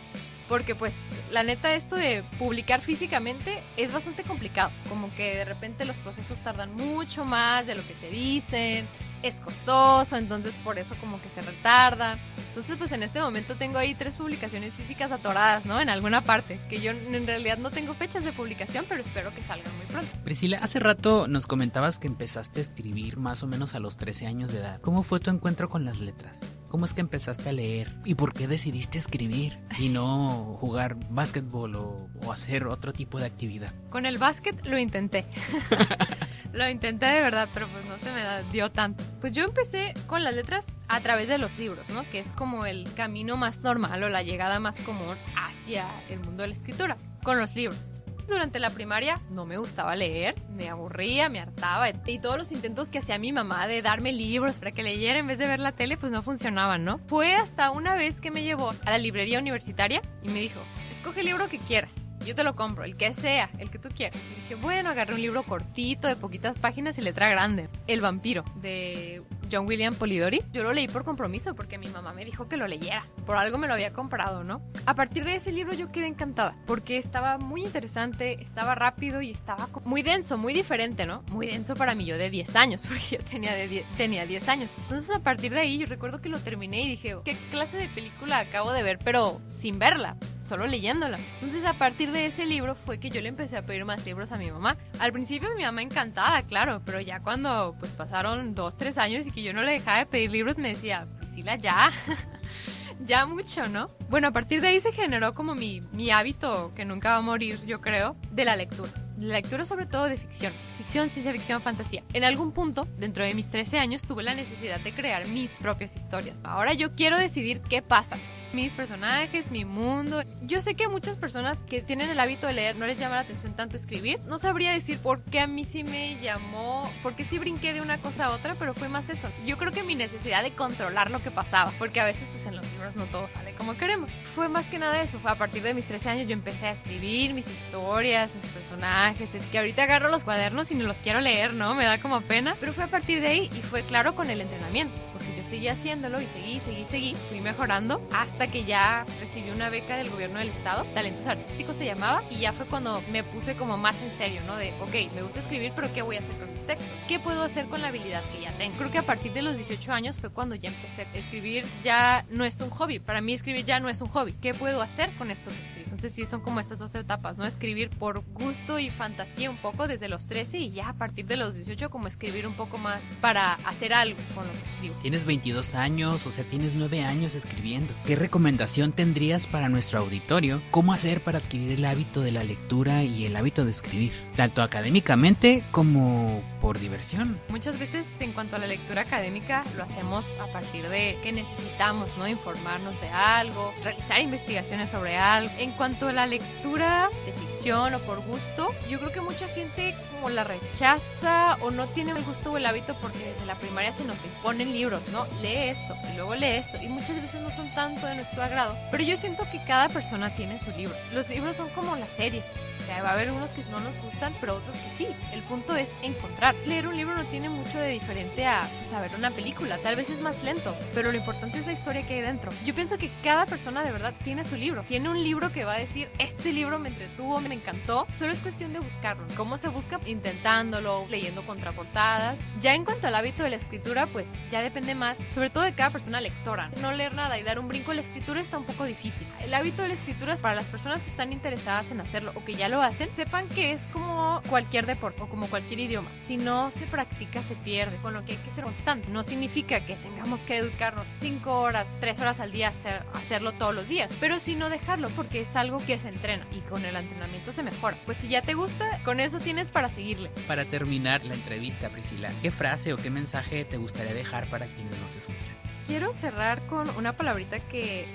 Porque 0.48 0.76
pues 0.76 0.94
la 1.32 1.42
neta 1.42 1.74
esto 1.74 1.96
de 1.96 2.22
publicar 2.38 2.80
físicamente 2.80 3.62
es 3.76 3.92
bastante 3.92 4.22
complicado. 4.22 4.70
Como 4.88 5.12
que 5.16 5.34
de 5.34 5.44
repente 5.44 5.84
los 5.84 5.96
procesos 5.98 6.40
tardan 6.40 6.72
mucho 6.74 7.24
más 7.24 7.66
de 7.66 7.74
lo 7.74 7.84
que 7.84 7.94
te 7.94 8.10
dicen. 8.10 8.86
Es 9.22 9.40
costoso, 9.40 10.16
entonces 10.16 10.56
por 10.58 10.78
eso 10.78 10.94
como 11.00 11.20
que 11.20 11.30
se 11.30 11.40
retarda. 11.40 12.18
Entonces 12.48 12.76
pues 12.76 12.92
en 12.92 13.02
este 13.02 13.20
momento 13.20 13.56
tengo 13.56 13.78
ahí 13.78 13.94
tres 13.94 14.16
publicaciones 14.16 14.72
físicas 14.74 15.12
atoradas, 15.12 15.66
¿no? 15.66 15.80
En 15.80 15.88
alguna 15.88 16.24
parte. 16.24 16.60
Que 16.70 16.80
yo 16.80 16.92
en 16.92 17.26
realidad 17.26 17.58
no 17.58 17.70
tengo 17.70 17.94
fechas 17.94 18.24
de 18.24 18.32
publicación, 18.32 18.86
pero 18.88 19.02
espero 19.02 19.34
que 19.34 19.42
salgan 19.42 19.74
muy 19.76 19.86
pronto. 19.86 20.10
Priscila, 20.24 20.58
hace 20.62 20.80
rato 20.80 21.28
nos 21.28 21.46
comentabas 21.46 21.98
que 21.98 22.06
empezaste 22.06 22.60
a 22.60 22.62
escribir 22.62 23.16
más 23.18 23.42
o 23.42 23.46
menos 23.46 23.74
a 23.74 23.78
los 23.78 23.96
13 23.96 24.26
años 24.26 24.52
de 24.52 24.60
edad. 24.60 24.80
¿Cómo 24.80 25.02
fue 25.02 25.20
tu 25.20 25.30
encuentro 25.30 25.68
con 25.68 25.84
las 25.84 26.00
letras? 26.00 26.40
¿Cómo 26.68 26.84
es 26.84 26.94
que 26.94 27.00
empezaste 27.00 27.48
a 27.48 27.52
leer? 27.52 27.94
¿Y 28.04 28.14
por 28.14 28.32
qué 28.32 28.48
decidiste 28.48 28.98
escribir 28.98 29.58
y 29.78 29.88
no 29.88 30.54
jugar 30.54 30.96
básquetbol 31.10 31.76
o, 31.76 32.08
o 32.24 32.32
hacer 32.32 32.66
otro 32.66 32.92
tipo 32.92 33.18
de 33.18 33.26
actividad? 33.26 33.72
Con 33.90 34.06
el 34.06 34.18
básquet 34.18 34.64
lo 34.66 34.78
intenté. 34.78 35.24
lo 36.56 36.68
intenté 36.68 37.06
de 37.06 37.22
verdad, 37.22 37.48
pero 37.52 37.68
pues 37.68 37.84
no 37.84 37.98
se 37.98 38.10
me 38.12 38.50
dio 38.50 38.70
tanto. 38.70 39.04
Pues 39.20 39.32
yo 39.32 39.44
empecé 39.44 39.94
con 40.06 40.24
las 40.24 40.34
letras 40.34 40.76
a 40.88 41.00
través 41.00 41.28
de 41.28 41.38
los 41.38 41.58
libros, 41.58 41.88
¿no? 41.90 42.08
Que 42.10 42.18
es 42.18 42.32
como 42.32 42.66
el 42.66 42.92
camino 42.94 43.36
más 43.36 43.60
normal 43.60 44.02
o 44.02 44.08
la 44.08 44.22
llegada 44.22 44.58
más 44.58 44.80
común 44.82 45.16
hacia 45.36 45.86
el 46.08 46.20
mundo 46.20 46.42
de 46.42 46.48
la 46.48 46.54
escritura, 46.54 46.96
con 47.22 47.38
los 47.38 47.54
libros. 47.54 47.92
Durante 48.26 48.58
la 48.58 48.70
primaria 48.70 49.20
no 49.30 49.46
me 49.46 49.56
gustaba 49.56 49.94
leer, 49.94 50.34
me 50.50 50.68
aburría, 50.68 51.28
me 51.28 51.38
hartaba 51.38 51.88
y 51.90 52.18
todos 52.18 52.36
los 52.36 52.50
intentos 52.50 52.90
que 52.90 52.98
hacía 52.98 53.18
mi 53.18 53.32
mamá 53.32 53.68
de 53.68 53.82
darme 53.82 54.12
libros 54.12 54.58
para 54.58 54.72
que 54.72 54.82
leyera 54.82 55.20
en 55.20 55.28
vez 55.28 55.38
de 55.38 55.46
ver 55.46 55.60
la 55.60 55.70
tele 55.70 55.96
pues 55.96 56.10
no 56.10 56.22
funcionaban, 56.22 56.84
¿no? 56.84 56.98
Fue 57.06 57.34
hasta 57.36 57.70
una 57.70 57.94
vez 57.94 58.20
que 58.20 58.32
me 58.32 58.42
llevó 58.42 58.72
a 58.84 58.90
la 58.90 58.98
librería 58.98 59.38
universitaria 59.38 60.02
y 60.24 60.28
me 60.30 60.40
dijo, 60.40 60.60
escoge 60.90 61.20
el 61.20 61.26
libro 61.26 61.46
que 61.48 61.58
quieras, 61.58 62.10
yo 62.26 62.34
te 62.34 62.44
lo 62.44 62.54
compro, 62.56 62.84
el 62.84 62.96
que 62.96 63.12
sea, 63.12 63.48
el 63.58 63.70
que 63.70 63.78
tú 63.78 63.88
quieras. 63.94 64.20
Y 64.32 64.40
dije, 64.42 64.54
bueno, 64.56 64.90
agarré 64.90 65.14
un 65.14 65.22
libro 65.22 65.42
cortito 65.44 66.08
de 66.08 66.16
poquitas 66.16 66.56
páginas 66.58 66.98
y 66.98 67.02
letra 67.02 67.28
grande, 67.30 67.68
El 67.86 68.00
vampiro 68.00 68.44
de 68.56 69.22
John 69.50 69.66
William 69.66 69.94
Polidori. 69.94 70.42
Yo 70.52 70.64
lo 70.64 70.72
leí 70.72 70.88
por 70.88 71.04
compromiso 71.04 71.54
porque 71.54 71.78
mi 71.78 71.86
mamá 71.88 72.12
me 72.12 72.24
dijo 72.24 72.48
que 72.48 72.56
lo 72.56 72.66
leyera. 72.66 73.04
Por 73.24 73.36
algo 73.36 73.58
me 73.58 73.68
lo 73.68 73.74
había 73.74 73.92
comprado, 73.92 74.42
¿no? 74.42 74.60
A 74.86 74.94
partir 74.94 75.24
de 75.24 75.36
ese 75.36 75.52
libro 75.52 75.72
yo 75.74 75.92
quedé 75.92 76.06
encantada 76.06 76.56
porque 76.66 76.96
estaba 76.98 77.38
muy 77.38 77.62
interesante, 77.64 78.42
estaba 78.42 78.74
rápido 78.74 79.22
y 79.22 79.30
estaba 79.30 79.68
muy 79.84 80.02
denso, 80.02 80.36
muy 80.36 80.52
diferente, 80.52 81.06
¿no? 81.06 81.22
Muy 81.30 81.46
denso 81.46 81.74
para 81.76 81.94
mí 81.94 82.04
yo 82.04 82.18
de 82.18 82.28
10 82.30 82.56
años 82.56 82.84
porque 82.88 83.18
yo 83.18 83.24
tenía, 83.24 83.54
de 83.54 83.68
die- 83.68 83.84
tenía 83.96 84.26
10 84.26 84.48
años. 84.48 84.74
Entonces 84.78 85.10
a 85.14 85.20
partir 85.20 85.52
de 85.52 85.60
ahí 85.60 85.78
yo 85.78 85.86
recuerdo 85.86 86.20
que 86.20 86.28
lo 86.28 86.40
terminé 86.40 86.82
y 86.82 86.88
dije, 86.88 87.14
¿qué 87.24 87.36
clase 87.52 87.76
de 87.76 87.88
película 87.88 88.40
acabo 88.40 88.72
de 88.72 88.82
ver? 88.82 88.98
Pero 89.04 89.40
sin 89.48 89.78
verla 89.78 90.16
solo 90.46 90.66
leyéndola. 90.66 91.18
Entonces 91.34 91.64
a 91.64 91.74
partir 91.74 92.12
de 92.12 92.26
ese 92.26 92.46
libro 92.46 92.74
fue 92.74 92.98
que 92.98 93.10
yo 93.10 93.20
le 93.20 93.28
empecé 93.28 93.56
a 93.56 93.66
pedir 93.66 93.84
más 93.84 94.04
libros 94.04 94.32
a 94.32 94.38
mi 94.38 94.50
mamá. 94.50 94.76
Al 94.98 95.12
principio 95.12 95.48
mi 95.56 95.62
mamá 95.62 95.82
encantada, 95.82 96.42
claro, 96.42 96.82
pero 96.84 97.00
ya 97.00 97.20
cuando 97.20 97.74
pues 97.78 97.92
pasaron 97.92 98.54
dos, 98.54 98.76
tres 98.76 98.98
años 98.98 99.26
y 99.26 99.30
que 99.30 99.42
yo 99.42 99.52
no 99.52 99.62
le 99.62 99.72
dejaba 99.72 99.98
de 99.98 100.06
pedir 100.06 100.30
libros 100.30 100.58
me 100.58 100.70
decía, 100.70 101.06
Priscila, 101.18 101.56
ya. 101.56 101.90
ya 103.04 103.26
mucho, 103.26 103.68
¿no? 103.68 103.88
Bueno, 104.08 104.28
a 104.28 104.32
partir 104.32 104.60
de 104.60 104.68
ahí 104.68 104.80
se 104.80 104.92
generó 104.92 105.32
como 105.32 105.54
mi, 105.54 105.80
mi 105.92 106.10
hábito 106.10 106.72
que 106.74 106.84
nunca 106.84 107.10
va 107.10 107.16
a 107.16 107.22
morir, 107.22 107.60
yo 107.66 107.80
creo, 107.80 108.16
de 108.30 108.44
la 108.44 108.56
lectura. 108.56 108.90
La 109.18 109.34
lectura 109.34 109.64
sobre 109.64 109.86
todo 109.86 110.04
de 110.04 110.18
ficción, 110.18 110.52
ficción, 110.76 111.08
ciencia 111.08 111.32
ficción, 111.32 111.62
fantasía. 111.62 112.02
En 112.12 112.24
algún 112.24 112.52
punto, 112.52 112.86
dentro 112.98 113.24
de 113.24 113.32
mis 113.32 113.50
13 113.50 113.78
años, 113.78 114.02
tuve 114.02 114.22
la 114.22 114.34
necesidad 114.34 114.78
de 114.80 114.94
crear 114.94 115.26
mis 115.28 115.56
propias 115.56 115.96
historias. 115.96 116.38
Ahora 116.44 116.74
yo 116.74 116.92
quiero 116.92 117.16
decidir 117.16 117.60
qué 117.62 117.80
pasa. 117.80 118.16
Mis 118.52 118.74
personajes, 118.74 119.50
mi 119.50 119.64
mundo. 119.64 120.22
Yo 120.42 120.60
sé 120.60 120.74
que 120.74 120.84
a 120.84 120.88
muchas 120.88 121.16
personas 121.16 121.64
que 121.64 121.82
tienen 121.82 122.10
el 122.10 122.20
hábito 122.20 122.46
de 122.46 122.54
leer 122.54 122.76
no 122.76 122.86
les 122.86 122.98
llama 122.98 123.16
la 123.16 123.22
atención 123.22 123.54
tanto 123.54 123.76
escribir. 123.76 124.20
No 124.20 124.38
sabría 124.38 124.72
decir 124.72 124.98
por 124.98 125.22
qué 125.22 125.40
a 125.40 125.46
mí 125.46 125.64
sí 125.64 125.84
me 125.84 126.16
llamó, 126.20 126.90
porque 127.02 127.24
sí 127.24 127.38
brinqué 127.38 127.72
de 127.72 127.80
una 127.80 127.98
cosa 127.98 128.26
a 128.26 128.30
otra, 128.30 128.54
pero 128.54 128.72
fue 128.72 128.88
más 128.88 129.08
eso. 129.10 129.28
Yo 129.44 129.58
creo 129.58 129.72
que 129.72 129.82
mi 129.82 129.94
necesidad 129.94 130.42
de 130.42 130.52
controlar 130.52 131.10
lo 131.10 131.22
que 131.22 131.30
pasaba, 131.30 131.72
porque 131.78 132.00
a 132.00 132.04
veces 132.04 132.28
pues 132.30 132.46
en 132.46 132.56
los 132.56 132.70
libros 132.72 132.96
no 132.96 133.06
todo 133.06 133.28
sale 133.28 133.52
como 133.54 133.76
queremos. 133.76 134.12
Fue 134.34 134.48
más 134.48 134.70
que 134.70 134.78
nada 134.78 135.02
eso, 135.02 135.18
fue 135.18 135.30
a 135.30 135.38
partir 135.38 135.62
de 135.62 135.74
mis 135.74 135.86
13 135.86 136.08
años 136.08 136.28
yo 136.28 136.32
empecé 136.32 136.66
a 136.66 136.70
escribir 136.70 137.34
mis 137.34 137.48
historias, 137.48 138.34
mis 138.34 138.46
personajes, 138.46 139.34
es 139.34 139.44
que 139.46 139.58
ahorita 139.58 139.82
agarro 139.82 140.08
los 140.08 140.24
cuadernos 140.24 140.70
y 140.70 140.74
no 140.74 140.84
los 140.84 140.98
quiero 140.98 141.20
leer, 141.20 141.52
¿no? 141.52 141.74
Me 141.74 141.84
da 141.84 141.98
como 141.98 142.20
pena, 142.20 142.56
pero 142.60 142.72
fue 142.72 142.84
a 142.84 142.88
partir 142.88 143.20
de 143.20 143.28
ahí 143.28 143.50
y 143.56 143.62
fue 143.62 143.82
claro 143.82 144.14
con 144.14 144.30
el 144.30 144.40
entrenamiento, 144.40 144.94
porque 145.16 145.36
yo 145.36 145.44
seguí 145.44 145.68
haciéndolo 145.68 146.20
y 146.20 146.26
seguí, 146.26 146.60
seguí, 146.60 146.84
seguí, 146.84 147.14
fui 147.28 147.40
mejorando 147.40 148.00
hasta 148.12 148.48
que 148.48 148.64
ya 148.64 149.04
recibí 149.20 149.50
una 149.50 149.70
beca 149.70 149.96
del 149.96 150.10
gobierno 150.10 150.38
del 150.38 150.50
estado, 150.50 150.84
Talentos 150.94 151.26
Artísticos 151.26 151.76
se 151.76 151.86
llamaba, 151.86 152.22
y 152.30 152.40
ya 152.40 152.52
fue 152.52 152.66
cuando 152.66 153.02
me 153.10 153.24
puse 153.24 153.56
como 153.56 153.76
más 153.76 154.02
en 154.02 154.16
serio, 154.16 154.42
¿no? 154.46 154.56
De, 154.56 154.72
ok, 154.80 155.14
me 155.14 155.22
gusta 155.22 155.40
escribir, 155.40 155.72
pero 155.74 155.92
¿qué 155.92 156.02
voy 156.02 156.16
a 156.16 156.20
hacer 156.20 156.36
con 156.36 156.50
mis 156.50 156.66
textos? 156.66 157.02
¿Qué 157.08 157.18
puedo 157.18 157.42
hacer 157.42 157.66
con 157.66 157.80
la 157.80 157.88
habilidad 157.88 158.22
que 158.32 158.40
ya 158.42 158.52
tengo? 158.58 158.76
Creo 158.76 158.90
que 158.90 158.98
a 158.98 159.02
partir 159.02 159.32
de 159.32 159.42
los 159.42 159.56
18 159.56 159.92
años 159.92 160.16
fue 160.16 160.30
cuando 160.30 160.54
ya 160.54 160.68
empecé 160.68 161.06
escribir, 161.14 161.64
ya 161.82 162.24
no 162.30 162.44
es 162.44 162.60
un 162.60 162.70
hobby, 162.70 162.98
para 162.98 163.20
mí 163.20 163.32
escribir 163.32 163.64
ya 163.64 163.80
no 163.80 163.88
es 163.88 164.00
un 164.00 164.08
hobby, 164.08 164.32
¿qué 164.32 164.54
puedo 164.54 164.82
hacer 164.82 165.14
con 165.16 165.30
esto 165.30 165.50
que 165.50 165.60
escribo? 165.60 165.84
Entonces 165.86 166.14
sí, 166.14 166.26
son 166.26 166.40
como 166.40 166.60
esas 166.60 166.78
dos 166.78 166.94
etapas, 166.94 167.36
¿no? 167.36 167.46
Escribir 167.46 167.90
por 167.90 168.22
gusto 168.32 168.78
y 168.78 168.90
fantasía 168.90 169.50
un 169.50 169.56
poco 169.56 169.88
desde 169.88 170.08
los 170.08 170.28
13 170.28 170.58
y 170.58 170.70
ya 170.70 170.90
a 170.90 170.92
partir 170.92 171.26
de 171.26 171.36
los 171.36 171.54
18 171.54 171.90
como 171.90 172.06
escribir 172.06 172.46
un 172.46 172.54
poco 172.54 172.78
más 172.78 173.16
para 173.20 173.54
hacer 173.64 173.94
algo 173.94 174.18
con 174.34 174.46
lo 174.46 174.52
que 174.52 174.58
escribo. 174.58 174.94
Tienes 175.06 175.24
22 175.24 175.76
años, 175.76 176.26
o 176.26 176.32
sea, 176.32 176.42
tienes 176.42 176.74
9 176.74 177.04
años 177.04 177.36
escribiendo. 177.36 177.94
¿Qué 178.04 178.16
recomendación 178.16 178.90
tendrías 178.90 179.46
para 179.46 179.68
nuestro 179.68 180.00
auditorio? 180.00 180.60
¿Cómo 180.72 180.92
hacer 180.92 181.20
para 181.20 181.38
adquirir 181.38 181.70
el 181.70 181.84
hábito 181.84 182.22
de 182.22 182.32
la 182.32 182.42
lectura 182.42 183.04
y 183.04 183.24
el 183.24 183.36
hábito 183.36 183.64
de 183.64 183.70
escribir? 183.70 184.10
Tanto 184.34 184.62
académicamente 184.62 185.62
como 185.70 186.42
por 186.60 186.80
diversión. 186.80 187.38
Muchas 187.50 187.78
veces 187.78 188.04
en 188.18 188.32
cuanto 188.32 188.56
a 188.56 188.58
la 188.58 188.66
lectura 188.66 189.02
académica 189.02 189.64
lo 189.76 189.84
hacemos 189.84 190.26
a 190.40 190.52
partir 190.52 190.88
de 190.88 191.16
que 191.22 191.30
necesitamos, 191.30 192.18
¿no? 192.18 192.26
Informarnos 192.26 193.00
de 193.00 193.08
algo, 193.08 193.72
realizar 193.84 194.20
investigaciones 194.20 194.90
sobre 194.90 195.16
algo. 195.16 195.54
En 195.56 195.70
cuanto 195.70 196.08
a 196.08 196.12
la 196.12 196.26
lectura 196.26 197.10
de 197.24 197.32
ficción 197.32 197.94
o 197.94 198.00
por 198.00 198.26
gusto, 198.26 198.74
yo 198.90 198.98
creo 198.98 199.12
que 199.12 199.20
mucha 199.20 199.46
gente 199.46 199.94
o 200.22 200.30
la 200.30 200.44
rechaza 200.44 201.56
o 201.60 201.70
no 201.70 201.88
tiene 201.88 202.12
el 202.12 202.24
gusto 202.24 202.52
o 202.52 202.56
el 202.56 202.66
hábito 202.66 202.96
porque 203.00 203.18
desde 203.18 203.46
la 203.46 203.56
primaria 203.56 203.92
se 203.92 204.04
nos 204.04 204.20
ponen 204.42 204.72
libros, 204.72 205.08
¿no? 205.10 205.26
Lee 205.42 205.68
esto 205.68 205.94
y 206.10 206.16
luego 206.16 206.34
lee 206.34 206.56
esto 206.56 206.78
y 206.80 206.88
muchas 206.88 207.20
veces 207.20 207.42
no 207.42 207.50
son 207.50 207.68
tanto 207.74 208.06
de 208.06 208.14
nuestro 208.14 208.42
agrado, 208.42 208.76
pero 208.90 209.02
yo 209.02 209.16
siento 209.16 209.44
que 209.50 209.62
cada 209.64 209.88
persona 209.88 210.34
tiene 210.34 210.58
su 210.58 210.70
libro. 210.70 210.96
Los 211.12 211.28
libros 211.28 211.56
son 211.56 211.68
como 211.70 211.96
las 211.96 212.12
series, 212.12 212.48
pues, 212.50 212.72
o 212.78 212.82
sea, 212.82 213.02
va 213.02 213.10
a 213.10 213.12
haber 213.12 213.30
unos 213.30 213.52
que 213.52 213.66
no 213.70 213.80
nos 213.80 213.96
gustan, 213.98 214.34
pero 214.40 214.56
otros 214.56 214.76
que 214.78 214.90
sí. 214.92 215.08
El 215.32 215.42
punto 215.42 215.74
es 215.76 215.94
encontrar. 216.02 216.54
Leer 216.66 216.86
un 216.86 216.96
libro 216.96 217.14
no 217.14 217.24
tiene 217.26 217.48
mucho 217.48 217.78
de 217.78 217.88
diferente 217.88 218.46
a 218.46 218.68
pues, 218.78 218.92
ver 219.00 219.14
una 219.16 219.30
película, 219.30 219.78
tal 219.78 219.96
vez 219.96 220.10
es 220.10 220.20
más 220.20 220.42
lento, 220.42 220.76
pero 220.94 221.10
lo 221.10 221.18
importante 221.18 221.58
es 221.58 221.66
la 221.66 221.72
historia 221.72 222.06
que 222.06 222.14
hay 222.14 222.20
dentro. 222.22 222.52
Yo 222.64 222.74
pienso 222.74 222.98
que 222.98 223.10
cada 223.22 223.46
persona 223.46 223.82
de 223.82 223.92
verdad 223.92 224.14
tiene 224.24 224.44
su 224.44 224.56
libro, 224.56 224.84
tiene 224.88 225.08
un 225.08 225.22
libro 225.22 225.50
que 225.52 225.64
va 225.64 225.74
a 225.74 225.78
decir, 225.78 226.08
este 226.18 226.52
libro 226.52 226.78
me 226.78 226.88
entretuvo, 226.88 227.40
me 227.40 227.54
encantó, 227.54 228.06
solo 228.12 228.32
es 228.32 228.40
cuestión 228.40 228.72
de 228.72 228.80
buscarlo. 228.80 229.24
¿Cómo 229.36 229.58
se 229.58 229.68
busca? 229.68 230.00
Intentándolo, 230.06 231.06
leyendo 231.08 231.44
contraportadas. 231.44 232.38
Ya 232.60 232.74
en 232.74 232.84
cuanto 232.84 233.06
al 233.06 233.14
hábito 233.14 233.42
de 233.42 233.50
la 233.50 233.56
escritura, 233.56 234.06
pues 234.06 234.32
ya 234.50 234.62
depende 234.62 234.94
más, 234.94 235.18
sobre 235.28 235.50
todo 235.50 235.64
de 235.64 235.74
cada 235.74 235.90
persona 235.90 236.20
lectora. 236.20 236.70
No 236.80 236.92
leer 236.92 237.14
nada 237.14 237.38
y 237.38 237.42
dar 237.42 237.58
un 237.58 237.68
brinco 237.68 237.90
a 237.90 237.94
la 237.94 238.00
escritura 238.00 238.40
está 238.40 238.58
un 238.58 238.64
poco 238.64 238.84
difícil. 238.84 239.26
El 239.40 239.54
hábito 239.54 239.82
de 239.82 239.88
la 239.88 239.94
escritura 239.94 240.34
es 240.34 240.40
para 240.40 240.54
las 240.54 240.66
personas 240.66 241.02
que 241.02 241.10
están 241.10 241.32
interesadas 241.32 241.90
en 241.90 242.00
hacerlo 242.00 242.32
o 242.34 242.44
que 242.44 242.54
ya 242.54 242.68
lo 242.68 242.82
hacen, 242.82 243.08
sepan 243.14 243.48
que 243.48 243.72
es 243.72 243.86
como 243.88 244.42
cualquier 244.48 244.86
deporte 244.86 245.22
o 245.22 245.28
como 245.28 245.48
cualquier 245.48 245.80
idioma. 245.80 246.10
Si 246.14 246.36
no 246.36 246.70
se 246.70 246.86
practica, 246.86 247.42
se 247.42 247.56
pierde, 247.56 247.96
con 247.98 248.14
lo 248.14 248.24
que 248.24 248.32
hay 248.32 248.38
que 248.38 248.50
ser 248.50 248.64
constante. 248.64 249.08
No 249.10 249.22
significa 249.22 249.84
que 249.84 249.96
tengamos 249.96 250.40
que 250.40 250.56
educarnos 250.56 251.06
5 251.08 251.52
horas, 251.52 251.88
3 252.00 252.20
horas 252.20 252.40
al 252.40 252.52
día, 252.52 252.68
hacer, 252.68 253.02
hacerlo 253.14 253.52
todos 253.52 253.74
los 253.74 253.88
días, 253.88 254.12
pero 254.20 254.40
si 254.40 254.54
no 254.54 254.68
dejarlo 254.68 255.08
porque 255.10 255.40
es 255.40 255.56
algo 255.56 255.78
que 255.78 255.98
se 255.98 256.08
entrena 256.08 256.46
y 256.52 256.60
con 256.60 256.84
el 256.84 256.96
entrenamiento 256.96 257.52
se 257.52 257.62
mejora. 257.62 257.96
Pues 258.06 258.18
si 258.18 258.28
ya 258.28 258.42
te 258.42 258.54
gusta, 258.54 259.00
con 259.04 259.20
eso 259.20 259.38
tienes 259.38 259.70
para 259.70 259.88
seguirle. 259.96 260.30
Para 260.46 260.64
terminar 260.64 261.24
la 261.24 261.34
entrevista, 261.34 261.88
Priscila, 261.88 262.30
¿qué 262.42 262.50
frase 262.50 262.92
o 262.92 262.96
qué 262.96 263.10
mensaje 263.10 263.64
te 263.64 263.78
gustaría 263.78 264.14
dejar 264.14 264.48
para 264.48 264.66
quienes 264.66 264.96
nos 265.00 265.16
escuchan? 265.16 265.56
Quiero 265.86 266.12
cerrar 266.12 266.64
con 266.66 266.88
una 266.96 267.16
palabrita 267.16 267.58
que 267.58 268.06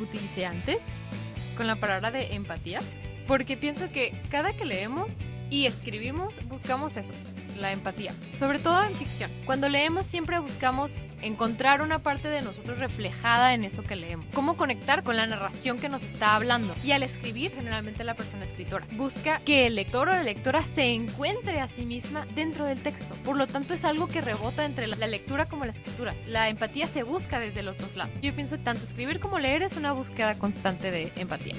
utilicé 0.00 0.46
antes, 0.46 0.86
con 1.56 1.66
la 1.66 1.76
palabra 1.76 2.10
de 2.10 2.34
empatía, 2.34 2.80
porque 3.26 3.56
pienso 3.56 3.90
que 3.90 4.16
cada 4.30 4.54
que 4.54 4.64
leemos 4.64 5.18
y 5.50 5.66
escribimos, 5.66 6.36
buscamos 6.48 6.96
eso, 6.96 7.14
la 7.56 7.72
empatía, 7.72 8.12
sobre 8.36 8.58
todo 8.58 8.82
en 8.84 8.94
ficción. 8.94 9.30
Cuando 9.46 9.68
leemos 9.68 10.06
siempre 10.06 10.38
buscamos 10.38 10.98
encontrar 11.22 11.82
una 11.82 11.98
parte 11.98 12.28
de 12.28 12.42
nosotros 12.42 12.78
reflejada 12.78 13.54
en 13.54 13.64
eso 13.64 13.82
que 13.82 13.96
leemos. 13.96 14.26
Cómo 14.34 14.56
conectar 14.56 15.02
con 15.02 15.16
la 15.16 15.26
narración 15.26 15.78
que 15.78 15.88
nos 15.88 16.02
está 16.02 16.34
hablando. 16.34 16.74
Y 16.84 16.92
al 16.92 17.02
escribir, 17.02 17.52
generalmente 17.52 18.04
la 18.04 18.14
persona 18.14 18.44
escritora 18.44 18.86
busca 18.92 19.40
que 19.40 19.66
el 19.66 19.74
lector 19.74 20.08
o 20.08 20.12
la 20.12 20.22
lectora 20.22 20.62
se 20.62 20.92
encuentre 20.92 21.60
a 21.60 21.68
sí 21.68 21.86
misma 21.86 22.26
dentro 22.34 22.66
del 22.66 22.82
texto. 22.82 23.14
Por 23.24 23.36
lo 23.36 23.46
tanto, 23.46 23.74
es 23.74 23.84
algo 23.84 24.08
que 24.08 24.20
rebota 24.20 24.64
entre 24.64 24.86
la 24.86 25.06
lectura 25.06 25.46
como 25.46 25.64
la 25.64 25.70
escritura. 25.70 26.14
La 26.26 26.48
empatía 26.48 26.86
se 26.86 27.02
busca 27.02 27.40
desde 27.40 27.62
los 27.62 27.76
dos 27.76 27.96
lados. 27.96 28.20
Yo 28.20 28.34
pienso 28.34 28.56
que 28.56 28.64
tanto 28.64 28.84
escribir 28.84 29.20
como 29.20 29.38
leer 29.38 29.62
es 29.62 29.76
una 29.76 29.92
búsqueda 29.92 30.34
constante 30.34 30.90
de 30.90 31.12
empatía. 31.16 31.54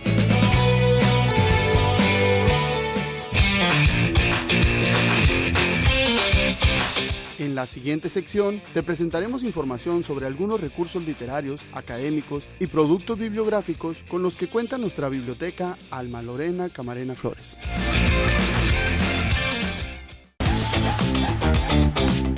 En 7.38 7.54
la 7.54 7.66
siguiente 7.66 8.08
sección 8.08 8.62
te 8.74 8.82
presentaremos 8.82 9.44
información 9.44 10.04
sobre 10.04 10.26
algunos 10.26 10.62
recursos 10.62 11.06
literarios, 11.06 11.62
académicos 11.74 12.48
y 12.60 12.68
productos 12.68 13.20
bibliográficos 13.20 14.04
con 14.08 14.24
los 14.24 14.38
que 14.38 14.50
cuenta 14.50 14.78
nuestra 14.78 15.10
biblioteca 15.10 15.76
Alma 15.92 16.22
Lorena 16.22 16.70
Camarena 16.70 17.14
Flores. 17.14 17.58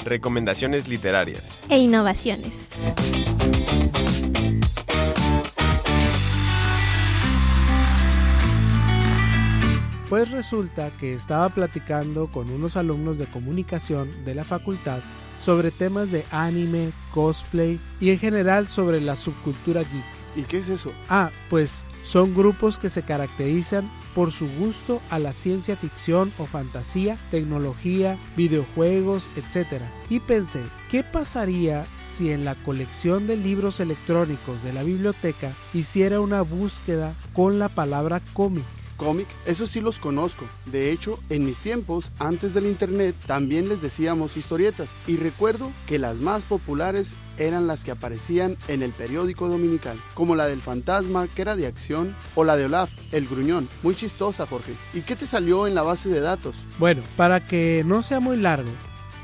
Recomendaciones 0.03 0.87
literarias. 0.87 1.43
E 1.69 1.77
innovaciones. 1.77 2.69
Pues 10.09 10.31
resulta 10.31 10.89
que 10.99 11.13
estaba 11.13 11.49
platicando 11.49 12.27
con 12.27 12.49
unos 12.49 12.77
alumnos 12.77 13.17
de 13.17 13.25
comunicación 13.25 14.09
de 14.23 14.35
la 14.35 14.45
facultad 14.45 14.99
sobre 15.41 15.69
temas 15.69 16.11
de 16.11 16.23
anime, 16.31 16.91
cosplay 17.13 17.79
y 17.99 18.11
en 18.11 18.19
general 18.19 18.67
sobre 18.67 19.01
la 19.01 19.17
subcultura 19.17 19.81
geek. 19.81 20.05
¿Y 20.37 20.43
qué 20.43 20.59
es 20.59 20.69
eso? 20.69 20.93
Ah, 21.09 21.29
pues 21.49 21.83
son 22.03 22.33
grupos 22.35 22.79
que 22.79 22.89
se 22.89 23.01
caracterizan 23.01 23.89
por 24.15 24.31
su 24.31 24.47
gusto 24.57 25.01
a 25.09 25.19
la 25.19 25.33
ciencia 25.33 25.75
ficción 25.75 26.31
o 26.37 26.45
fantasía, 26.45 27.17
tecnología, 27.29 28.17
videojuegos, 28.37 29.29
etc. 29.35 29.81
Y 30.09 30.21
pensé, 30.21 30.61
¿qué 30.89 31.03
pasaría 31.03 31.85
si 32.05 32.31
en 32.31 32.45
la 32.45 32.55
colección 32.55 33.27
de 33.27 33.35
libros 33.35 33.79
electrónicos 33.79 34.63
de 34.63 34.73
la 34.73 34.83
biblioteca 34.83 35.51
hiciera 35.73 36.21
una 36.21 36.41
búsqueda 36.43 37.13
con 37.33 37.59
la 37.59 37.67
palabra 37.67 38.21
cómic? 38.33 38.63
Cómic, 38.97 39.27
eso 39.45 39.67
sí 39.67 39.79
los 39.79 39.99
conozco. 39.99 40.45
De 40.65 40.91
hecho, 40.91 41.19
en 41.29 41.45
mis 41.45 41.59
tiempos, 41.59 42.11
antes 42.19 42.53
del 42.53 42.65
internet, 42.65 43.15
también 43.25 43.69
les 43.69 43.81
decíamos 43.81 44.35
historietas. 44.35 44.89
Y 45.07 45.15
recuerdo 45.15 45.71
que 45.85 45.99
las 45.99 46.17
más 46.17 46.43
populares 46.43 47.13
eran 47.37 47.67
las 47.67 47.83
que 47.83 47.91
aparecían 47.91 48.57
en 48.67 48.81
el 48.81 48.91
periódico 48.91 49.47
dominical, 49.47 49.97
como 50.13 50.35
la 50.35 50.47
del 50.47 50.61
fantasma, 50.61 51.27
que 51.27 51.43
era 51.43 51.55
de 51.55 51.67
acción, 51.67 52.15
o 52.35 52.43
la 52.43 52.57
de 52.57 52.65
Olaf, 52.65 52.89
el 53.11 53.27
gruñón. 53.27 53.69
Muy 53.83 53.95
chistosa, 53.95 54.45
Jorge. 54.45 54.73
¿Y 54.93 55.01
qué 55.01 55.15
te 55.15 55.27
salió 55.27 55.67
en 55.67 55.75
la 55.75 55.83
base 55.83 56.09
de 56.09 56.19
datos? 56.19 56.55
Bueno, 56.79 57.01
para 57.15 57.39
que 57.39 57.83
no 57.85 58.01
sea 58.03 58.19
muy 58.19 58.37
largo, 58.37 58.69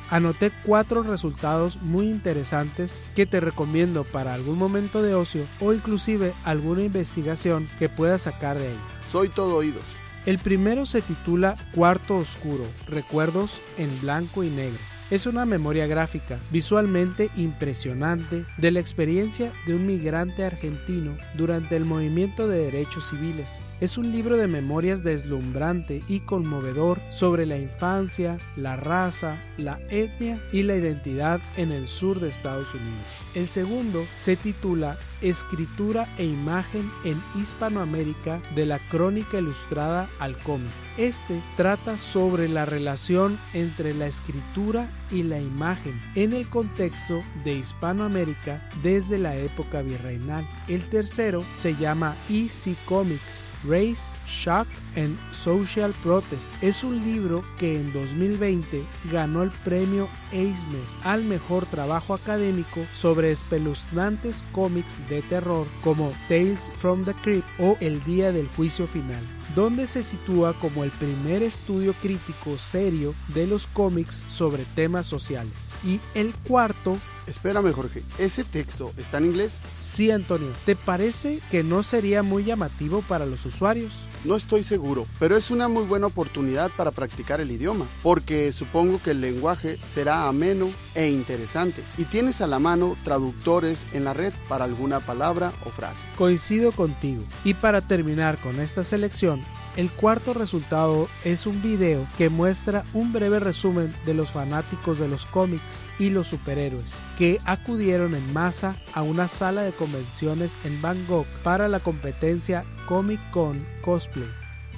anoté 0.10 0.52
cuatro 0.64 1.02
resultados 1.02 1.82
muy 1.82 2.06
interesantes 2.06 3.00
que 3.16 3.26
te 3.26 3.40
recomiendo 3.40 4.04
para 4.04 4.34
algún 4.34 4.60
momento 4.60 5.02
de 5.02 5.16
ocio 5.16 5.44
o 5.60 5.74
inclusive 5.74 6.34
alguna 6.44 6.84
investigación 6.84 7.68
que 7.80 7.90
puedas 7.90 8.24
sacar 8.24 8.60
de 8.60 8.68
ahí. 8.68 8.80
Soy 9.13 9.30
todo 9.30 9.58
oídos. 9.58 9.84
El 10.26 10.39
primero 10.39 10.88
se 10.88 11.04
titula 11.04 11.56
Cuarto 11.76 12.15
Oscuro, 12.15 12.65
Recuerdos 12.88 13.62
en 13.78 14.02
Blanco 14.02 14.43
y 14.43 14.49
Negro. 14.49 14.80
Es 15.12 15.28
una 15.28 15.45
memoria 15.45 15.86
gráfica 15.86 16.39
visualmente 16.49 17.30
impresionante 17.36 18.43
de 18.58 18.71
la 18.71 18.80
experiencia 18.80 19.52
de 19.67 19.76
un 19.76 19.86
migrante 19.86 20.43
argentino 20.43 21.15
durante 21.36 21.76
el 21.76 21.86
movimiento 21.86 22.47
de 22.47 22.58
derechos 22.71 23.10
civiles. 23.10 23.60
Es 23.82 23.99
un 23.99 24.12
libro 24.12 24.36
de 24.36 24.47
memorias 24.47 25.04
deslumbrante 25.04 26.02
y 26.08 26.21
conmovedor 26.21 26.99
sobre 27.12 27.45
la 27.45 27.60
infancia, 27.60 28.39
la 28.56 28.78
raza, 28.78 29.38
la 29.60 29.80
etnia 29.91 30.41
y 30.52 30.63
la 30.63 30.76
identidad 30.76 31.39
en 31.56 31.71
el 31.71 31.88
sur 31.88 32.19
de 32.19 32.30
Estados 32.30 32.73
Unidos. 32.73 33.36
El 33.36 33.47
segundo 33.47 34.04
se 34.17 34.36
titula 34.36 34.97
Escritura 35.24 36.08
e 36.18 36.26
imagen 36.26 36.92
en 37.06 37.20
Hispanoamérica 37.36 38.42
de 38.56 38.66
la 38.66 38.78
crónica 38.78 39.40
ilustrada 39.40 40.10
al 40.20 40.38
cómic. 40.38 40.70
Este 40.98 41.42
trata 41.58 41.98
sobre 41.98 42.48
la 42.48 42.66
relación 42.66 43.40
entre 43.54 43.94
la 43.94 44.06
escritura 44.06 44.88
y 45.10 45.24
la 45.24 45.40
imagen 45.40 46.00
en 46.16 46.34
el 46.34 46.48
contexto 46.48 47.24
de 47.44 47.56
Hispanoamérica 47.56 48.62
desde 48.84 49.18
la 49.18 49.36
época 49.36 49.82
virreinal. 49.82 50.46
El 50.68 50.88
tercero 50.90 51.44
se 51.56 51.76
llama 51.76 52.16
Easy 52.30 52.76
Comics 52.86 53.42
Race, 53.67 54.13
Shock 54.28 54.67
and 54.95 55.17
Social 55.34 55.93
Protest. 56.04 56.52
Es 56.62 56.84
un 56.84 57.04
libro 57.04 57.43
que 57.58 57.76
en 57.76 57.91
2020 57.93 58.84
ganó 59.12 59.43
el 59.43 59.52
premio 59.63 60.08
Eisner 60.32 60.82
al 61.04 61.23
mejor 61.23 61.65
trabajo 61.65 62.13
académico 62.13 62.82
sobre 62.95 63.32
espeluznantes 63.32 64.43
cómics 64.52 65.08
de 65.10 65.21
terror 65.23 65.67
como 65.84 66.13
Tales 66.28 66.69
from 66.76 67.04
the 67.04 67.13
Crypt 67.13 67.47
o 67.60 67.78
El 67.80 68.04
Día 68.04 68.32
del 68.32 68.47
Juicio 68.49 68.88
Final 68.88 69.23
donde 69.56 69.88
se 69.88 70.04
sitúa 70.04 70.54
como 70.54 70.84
el 70.84 70.92
primer 70.92 71.44
estudio 71.44 71.94
crítico 72.02 72.58
serio 72.58 73.13
de 73.34 73.48
los 73.48 73.68
cómics 73.68 74.24
sobre 74.30 74.66
temas 74.76 75.08
sociales. 75.08 75.54
Y 75.84 76.00
el 76.16 76.34
cuarto... 76.48 76.98
Espérame 77.28 77.72
Jorge, 77.72 78.04
¿ese 78.18 78.44
texto 78.44 78.92
está 78.98 79.18
en 79.18 79.26
inglés? 79.26 79.60
Sí, 79.80 80.12
Antonio. 80.12 80.50
¿Te 80.66 80.76
parece 80.76 81.39
que 81.52 81.63
no 81.63 81.84
sería 81.84 82.22
muy 82.24 82.44
llamativo 82.44 83.02
para 83.02 83.26
los 83.26 83.46
usuarios? 83.46 83.94
No 84.26 84.38
estoy 84.38 84.64
seguro, 84.64 85.06
pero 85.20 85.36
es 85.36 85.52
una 85.52 85.68
muy 85.68 85.84
buena 85.84 86.08
oportunidad 86.08 86.72
para 86.78 86.92
practicar 86.92 87.42
el 87.42 87.52
idioma, 87.52 87.86
porque 88.02 88.54
supongo 88.54 89.02
que 89.04 89.12
el 89.12 89.20
lenguaje 89.20 89.78
será 89.78 90.28
ameno 90.28 90.70
e 90.96 91.10
interesante, 91.10 91.84
y 91.98 92.06
tienes 92.06 92.40
a 92.40 92.48
la 92.48 92.58
mano 92.58 92.96
traductores 93.04 93.86
en 93.92 94.06
la 94.06 94.14
red 94.14 94.32
para 94.48 94.64
alguna 94.64 95.02
palabra 95.02 95.52
o 95.66 95.70
frase. 95.70 96.04
Coincido 96.18 96.72
contigo. 96.72 97.22
Y 97.44 97.54
para 97.54 97.82
terminar 97.82 98.38
con 98.38 98.62
esta 98.62 98.86
selección, 98.86 99.42
el 99.76 99.90
cuarto 99.90 100.34
resultado 100.34 101.08
es 101.24 101.48
un 101.48 101.62
video 101.62 102.06
que 102.18 102.30
muestra 102.30 102.84
un 102.94 103.12
breve 103.12 103.40
resumen 103.40 103.92
de 104.06 104.14
los 104.14 104.32
fanáticos 104.32 105.00
de 105.00 105.08
los 105.08 105.26
cómics 105.26 105.84
y 105.98 106.10
los 106.10 106.28
superhéroes 106.28 106.94
que 107.18 107.40
acudieron 107.46 108.14
en 108.14 108.34
masa 108.34 108.76
a 108.94 109.02
una 109.02 109.28
sala 109.28 109.64
de 109.64 109.72
convenciones 109.72 110.58
en 110.66 110.82
Bangkok 110.82 111.26
para 111.44 111.68
la 111.68 111.80
competencia 111.80 112.66
Comic 112.88 113.20
Con 113.32 113.60
Cosplay. 113.84 114.30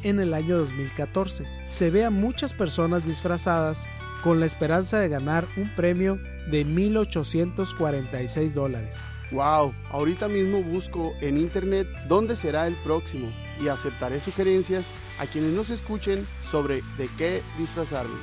en 0.03 0.19
el 0.19 0.33
año 0.33 0.57
2014. 0.59 1.45
Se 1.63 1.89
ve 1.89 2.05
a 2.05 2.09
muchas 2.09 2.53
personas 2.53 3.05
disfrazadas 3.05 3.87
con 4.23 4.39
la 4.39 4.45
esperanza 4.45 4.99
de 4.99 5.09
ganar 5.09 5.45
un 5.57 5.73
premio 5.75 6.19
de 6.51 6.65
1.846 6.65 8.53
dólares. 8.53 8.97
Wow, 9.31 9.73
ahorita 9.91 10.27
mismo 10.27 10.61
busco 10.61 11.13
en 11.19 11.37
internet 11.37 11.87
dónde 12.07 12.35
será 12.35 12.67
el 12.67 12.75
próximo 12.75 13.27
y 13.61 13.67
aceptaré 13.67 14.19
sugerencias 14.19 14.85
a 15.19 15.25
quienes 15.25 15.53
nos 15.53 15.69
escuchen 15.71 16.27
sobre 16.49 16.83
de 16.97 17.09
qué 17.17 17.41
disfrazarme. 17.57 18.15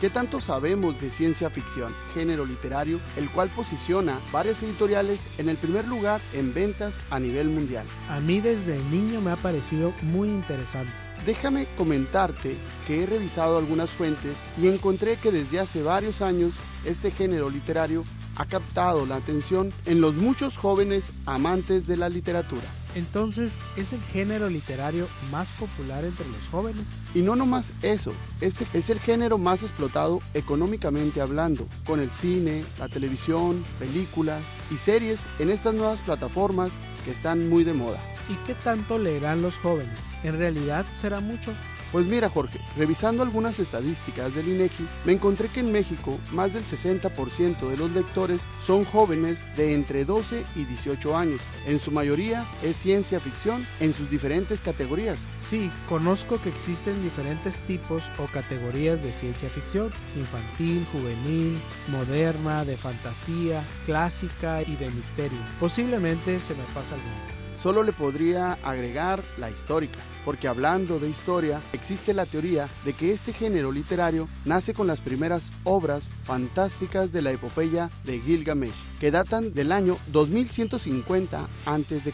¿Qué 0.00 0.10
tanto 0.10 0.40
sabemos 0.40 1.00
de 1.00 1.10
ciencia 1.10 1.50
ficción, 1.50 1.92
género 2.14 2.46
literario, 2.46 3.00
el 3.16 3.28
cual 3.30 3.48
posiciona 3.48 4.20
varias 4.30 4.62
editoriales 4.62 5.38
en 5.40 5.48
el 5.48 5.56
primer 5.56 5.88
lugar 5.88 6.20
en 6.32 6.54
ventas 6.54 7.00
a 7.10 7.18
nivel 7.18 7.48
mundial? 7.48 7.84
A 8.08 8.20
mí 8.20 8.40
desde 8.40 8.78
niño 8.90 9.20
me 9.20 9.32
ha 9.32 9.36
parecido 9.36 9.92
muy 10.02 10.28
interesante. 10.28 10.92
Déjame 11.26 11.66
comentarte 11.76 12.56
que 12.86 13.02
he 13.02 13.06
revisado 13.06 13.58
algunas 13.58 13.90
fuentes 13.90 14.38
y 14.56 14.68
encontré 14.68 15.16
que 15.16 15.32
desde 15.32 15.58
hace 15.58 15.82
varios 15.82 16.22
años 16.22 16.54
este 16.84 17.10
género 17.10 17.50
literario 17.50 18.04
ha 18.38 18.46
captado 18.46 19.04
la 19.04 19.16
atención 19.16 19.72
en 19.84 20.00
los 20.00 20.14
muchos 20.14 20.56
jóvenes 20.56 21.10
amantes 21.26 21.86
de 21.86 21.96
la 21.96 22.08
literatura. 22.08 22.66
Entonces, 22.94 23.58
¿es 23.76 23.92
el 23.92 24.00
género 24.00 24.48
literario 24.48 25.06
más 25.30 25.48
popular 25.50 26.04
entre 26.04 26.26
los 26.26 26.48
jóvenes? 26.50 26.84
Y 27.14 27.20
no 27.20 27.36
nomás 27.36 27.72
eso, 27.82 28.12
este 28.40 28.66
es 28.72 28.90
el 28.90 28.98
género 28.98 29.38
más 29.38 29.62
explotado 29.62 30.20
económicamente 30.34 31.20
hablando, 31.20 31.68
con 31.86 32.00
el 32.00 32.10
cine, 32.10 32.64
la 32.78 32.88
televisión, 32.88 33.62
películas 33.78 34.42
y 34.70 34.76
series 34.76 35.20
en 35.38 35.50
estas 35.50 35.74
nuevas 35.74 36.00
plataformas 36.00 36.70
que 37.04 37.10
están 37.10 37.48
muy 37.48 37.64
de 37.64 37.74
moda. 37.74 38.00
¿Y 38.28 38.34
qué 38.46 38.54
tanto 38.54 38.98
leerán 38.98 39.42
los 39.42 39.56
jóvenes? 39.56 39.98
¿En 40.22 40.38
realidad 40.38 40.86
será 40.98 41.20
mucho? 41.20 41.52
Pues 41.92 42.06
mira 42.06 42.28
Jorge, 42.28 42.58
revisando 42.76 43.22
algunas 43.22 43.58
estadísticas 43.58 44.34
del 44.34 44.48
INEGI, 44.48 44.86
me 45.06 45.12
encontré 45.12 45.48
que 45.48 45.60
en 45.60 45.72
México 45.72 46.18
más 46.32 46.52
del 46.52 46.64
60% 46.64 47.68
de 47.70 47.76
los 47.78 47.90
lectores 47.92 48.42
son 48.64 48.84
jóvenes 48.84 49.44
de 49.56 49.74
entre 49.74 50.04
12 50.04 50.44
y 50.54 50.64
18 50.64 51.16
años. 51.16 51.40
En 51.66 51.78
su 51.78 51.90
mayoría 51.90 52.44
es 52.62 52.76
ciencia 52.76 53.20
ficción 53.20 53.64
en 53.80 53.94
sus 53.94 54.10
diferentes 54.10 54.60
categorías. 54.60 55.18
Sí, 55.40 55.70
conozco 55.88 56.38
que 56.40 56.50
existen 56.50 57.02
diferentes 57.02 57.60
tipos 57.60 58.02
o 58.18 58.26
categorías 58.26 59.02
de 59.02 59.12
ciencia 59.12 59.48
ficción, 59.48 59.90
infantil, 60.14 60.86
juvenil, 60.92 61.58
moderna, 61.88 62.66
de 62.66 62.76
fantasía, 62.76 63.64
clásica 63.86 64.60
y 64.62 64.76
de 64.76 64.90
misterio. 64.90 65.38
Posiblemente 65.58 66.38
se 66.40 66.54
me 66.54 66.64
pasa 66.74 66.96
alguno. 66.96 67.37
Solo 67.60 67.82
le 67.82 67.92
podría 67.92 68.52
agregar 68.62 69.22
la 69.36 69.50
histórica, 69.50 69.98
porque 70.24 70.46
hablando 70.46 71.00
de 71.00 71.08
historia, 71.08 71.60
existe 71.72 72.14
la 72.14 72.24
teoría 72.24 72.68
de 72.84 72.92
que 72.92 73.12
este 73.12 73.32
género 73.32 73.72
literario 73.72 74.28
nace 74.44 74.74
con 74.74 74.86
las 74.86 75.00
primeras 75.00 75.50
obras 75.64 76.08
fantásticas 76.24 77.12
de 77.12 77.22
la 77.22 77.32
epopeya 77.32 77.90
de 78.04 78.20
Gilgamesh, 78.20 78.74
que 79.00 79.10
datan 79.10 79.54
del 79.54 79.72
año 79.72 79.98
2150 80.12 81.40
a.C. 81.66 82.12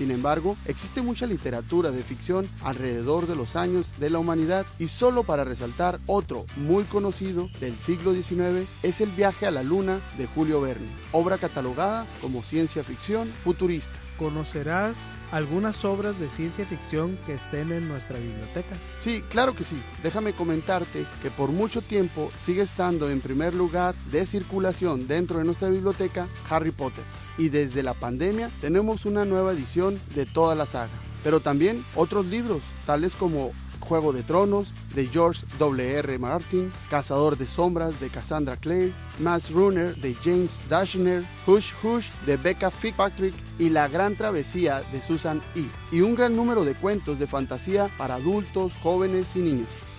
Sin 0.00 0.12
embargo, 0.12 0.56
existe 0.64 1.02
mucha 1.02 1.26
literatura 1.26 1.90
de 1.90 2.02
ficción 2.02 2.48
alrededor 2.62 3.26
de 3.26 3.36
los 3.36 3.54
años 3.54 3.92
de 3.98 4.08
la 4.08 4.18
humanidad 4.18 4.64
y 4.78 4.88
solo 4.88 5.24
para 5.24 5.44
resaltar 5.44 5.98
otro 6.06 6.46
muy 6.56 6.84
conocido 6.84 7.50
del 7.60 7.76
siglo 7.76 8.14
XIX 8.14 8.66
es 8.82 9.02
El 9.02 9.10
viaje 9.10 9.44
a 9.44 9.50
la 9.50 9.62
luna 9.62 10.00
de 10.16 10.26
Julio 10.26 10.62
Verne, 10.62 10.88
obra 11.12 11.36
catalogada 11.36 12.06
como 12.22 12.40
ciencia 12.40 12.82
ficción 12.82 13.28
futurista. 13.44 13.92
¿Conocerás 14.18 15.16
algunas 15.32 15.84
obras 15.84 16.18
de 16.18 16.30
ciencia 16.30 16.64
ficción 16.64 17.18
que 17.26 17.34
estén 17.34 17.70
en 17.70 17.86
nuestra 17.86 18.18
biblioteca? 18.18 18.76
Sí, 18.98 19.22
claro 19.28 19.54
que 19.54 19.64
sí. 19.64 19.76
Déjame 20.02 20.32
comentarte 20.32 21.04
que 21.22 21.30
por 21.30 21.50
mucho 21.50 21.82
tiempo 21.82 22.30
sigue 22.42 22.62
estando 22.62 23.10
en 23.10 23.20
primer 23.20 23.52
lugar 23.52 23.94
de 24.10 24.24
circulación 24.24 25.06
dentro 25.06 25.38
de 25.38 25.44
nuestra 25.44 25.68
biblioteca 25.68 26.26
Harry 26.48 26.70
Potter. 26.70 27.04
Y 27.40 27.48
desde 27.48 27.82
la 27.82 27.94
pandemia 27.94 28.50
tenemos 28.60 29.06
una 29.06 29.24
nueva 29.24 29.52
edición 29.52 29.98
de 30.14 30.26
toda 30.26 30.54
la 30.54 30.66
saga. 30.66 30.92
Pero 31.24 31.40
también 31.40 31.82
otros 31.96 32.26
libros, 32.26 32.60
tales 32.84 33.16
como 33.16 33.52
Juego 33.80 34.12
de 34.12 34.22
Tronos 34.22 34.74
de 34.94 35.06
George 35.06 35.46
W.R. 35.58 36.18
Martin, 36.18 36.70
Cazador 36.90 37.38
de 37.38 37.46
Sombras 37.46 37.98
de 37.98 38.10
Cassandra 38.10 38.58
Clare, 38.58 38.92
Mass 39.20 39.50
Runner 39.50 39.96
de 39.96 40.14
James 40.22 40.60
Dashner, 40.68 41.22
Hush 41.46 41.72
Hush 41.82 42.08
de 42.26 42.36
Becca 42.36 42.70
Fitzpatrick 42.70 43.34
y 43.58 43.70
La 43.70 43.88
Gran 43.88 44.16
Travesía 44.16 44.82
de 44.92 45.00
Susan 45.00 45.40
E. 45.56 45.64
Y 45.90 46.02
un 46.02 46.16
gran 46.16 46.36
número 46.36 46.66
de 46.66 46.74
cuentos 46.74 47.18
de 47.18 47.26
fantasía 47.26 47.88
para 47.96 48.16
adultos, 48.16 48.76
jóvenes 48.82 49.34
y 49.34 49.38
niños. 49.38 49.89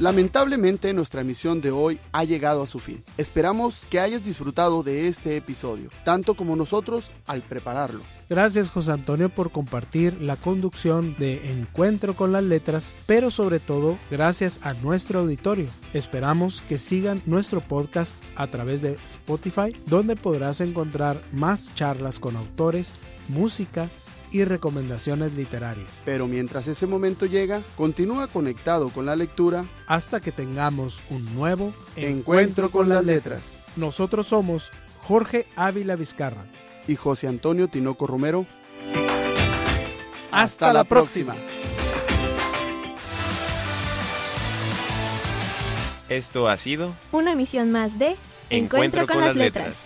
Lamentablemente 0.00 0.94
nuestra 0.94 1.22
emisión 1.22 1.60
de 1.60 1.72
hoy 1.72 1.98
ha 2.12 2.22
llegado 2.22 2.62
a 2.62 2.68
su 2.68 2.78
fin. 2.78 3.02
Esperamos 3.16 3.82
que 3.90 3.98
hayas 3.98 4.24
disfrutado 4.24 4.84
de 4.84 5.08
este 5.08 5.36
episodio, 5.36 5.90
tanto 6.04 6.34
como 6.34 6.54
nosotros 6.54 7.10
al 7.26 7.42
prepararlo. 7.42 8.02
Gracias 8.30 8.70
José 8.70 8.92
Antonio 8.92 9.28
por 9.28 9.50
compartir 9.50 10.20
la 10.20 10.36
conducción 10.36 11.16
de 11.18 11.50
Encuentro 11.50 12.14
con 12.14 12.30
las 12.30 12.44
Letras, 12.44 12.94
pero 13.06 13.32
sobre 13.32 13.58
todo 13.58 13.98
gracias 14.08 14.60
a 14.62 14.72
nuestro 14.74 15.18
auditorio. 15.18 15.66
Esperamos 15.92 16.62
que 16.62 16.78
sigan 16.78 17.20
nuestro 17.26 17.60
podcast 17.60 18.14
a 18.36 18.46
través 18.46 18.82
de 18.82 18.92
Spotify, 19.02 19.74
donde 19.86 20.14
podrás 20.14 20.60
encontrar 20.60 21.20
más 21.32 21.74
charlas 21.74 22.20
con 22.20 22.36
autores, 22.36 22.94
música, 23.28 23.88
y 24.32 24.44
recomendaciones 24.44 25.34
literarias. 25.34 26.00
Pero 26.04 26.26
mientras 26.26 26.68
ese 26.68 26.86
momento 26.86 27.26
llega, 27.26 27.62
continúa 27.76 28.26
conectado 28.28 28.90
con 28.90 29.06
la 29.06 29.16
lectura 29.16 29.64
hasta 29.86 30.20
que 30.20 30.32
tengamos 30.32 31.00
un 31.10 31.34
nuevo 31.34 31.72
encuentro, 31.96 32.70
con, 32.70 32.88
las 32.88 33.04
letras. 33.04 33.56
Nosotros 33.76 34.28
somos 34.28 34.70
Jorge 35.02 35.46
Ávila 35.56 35.96
Vizcarra 35.96 36.46
y 36.86 36.96
José 36.96 37.28
Antonio 37.28 37.68
Tinoco 37.68 38.06
Romero. 38.06 38.46
Hasta, 40.30 40.72
la 40.72 40.84
próxima. 40.84 41.34
Esto 46.08 46.48
ha 46.48 46.56
sido 46.56 46.94
una 47.12 47.32
emisión 47.32 47.70
más 47.70 47.98
de 47.98 48.16
Encuentro, 48.50 49.06
con, 49.06 49.20
las 49.20 49.36
letras. 49.36 49.76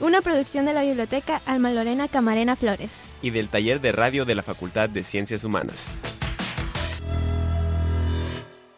Una 0.00 0.22
producción 0.22 0.64
de 0.64 0.72
la 0.72 0.82
Biblioteca 0.82 1.42
Alma 1.44 1.70
Lorena 1.70 2.08
Camarena 2.08 2.56
Flores. 2.56 2.90
Y 3.22 3.30
del 3.30 3.48
taller 3.48 3.80
de 3.80 3.92
radio 3.92 4.24
de 4.24 4.34
la 4.34 4.42
Facultad 4.42 4.88
de 4.88 5.04
Ciencias 5.04 5.44
Humanas. 5.44 5.86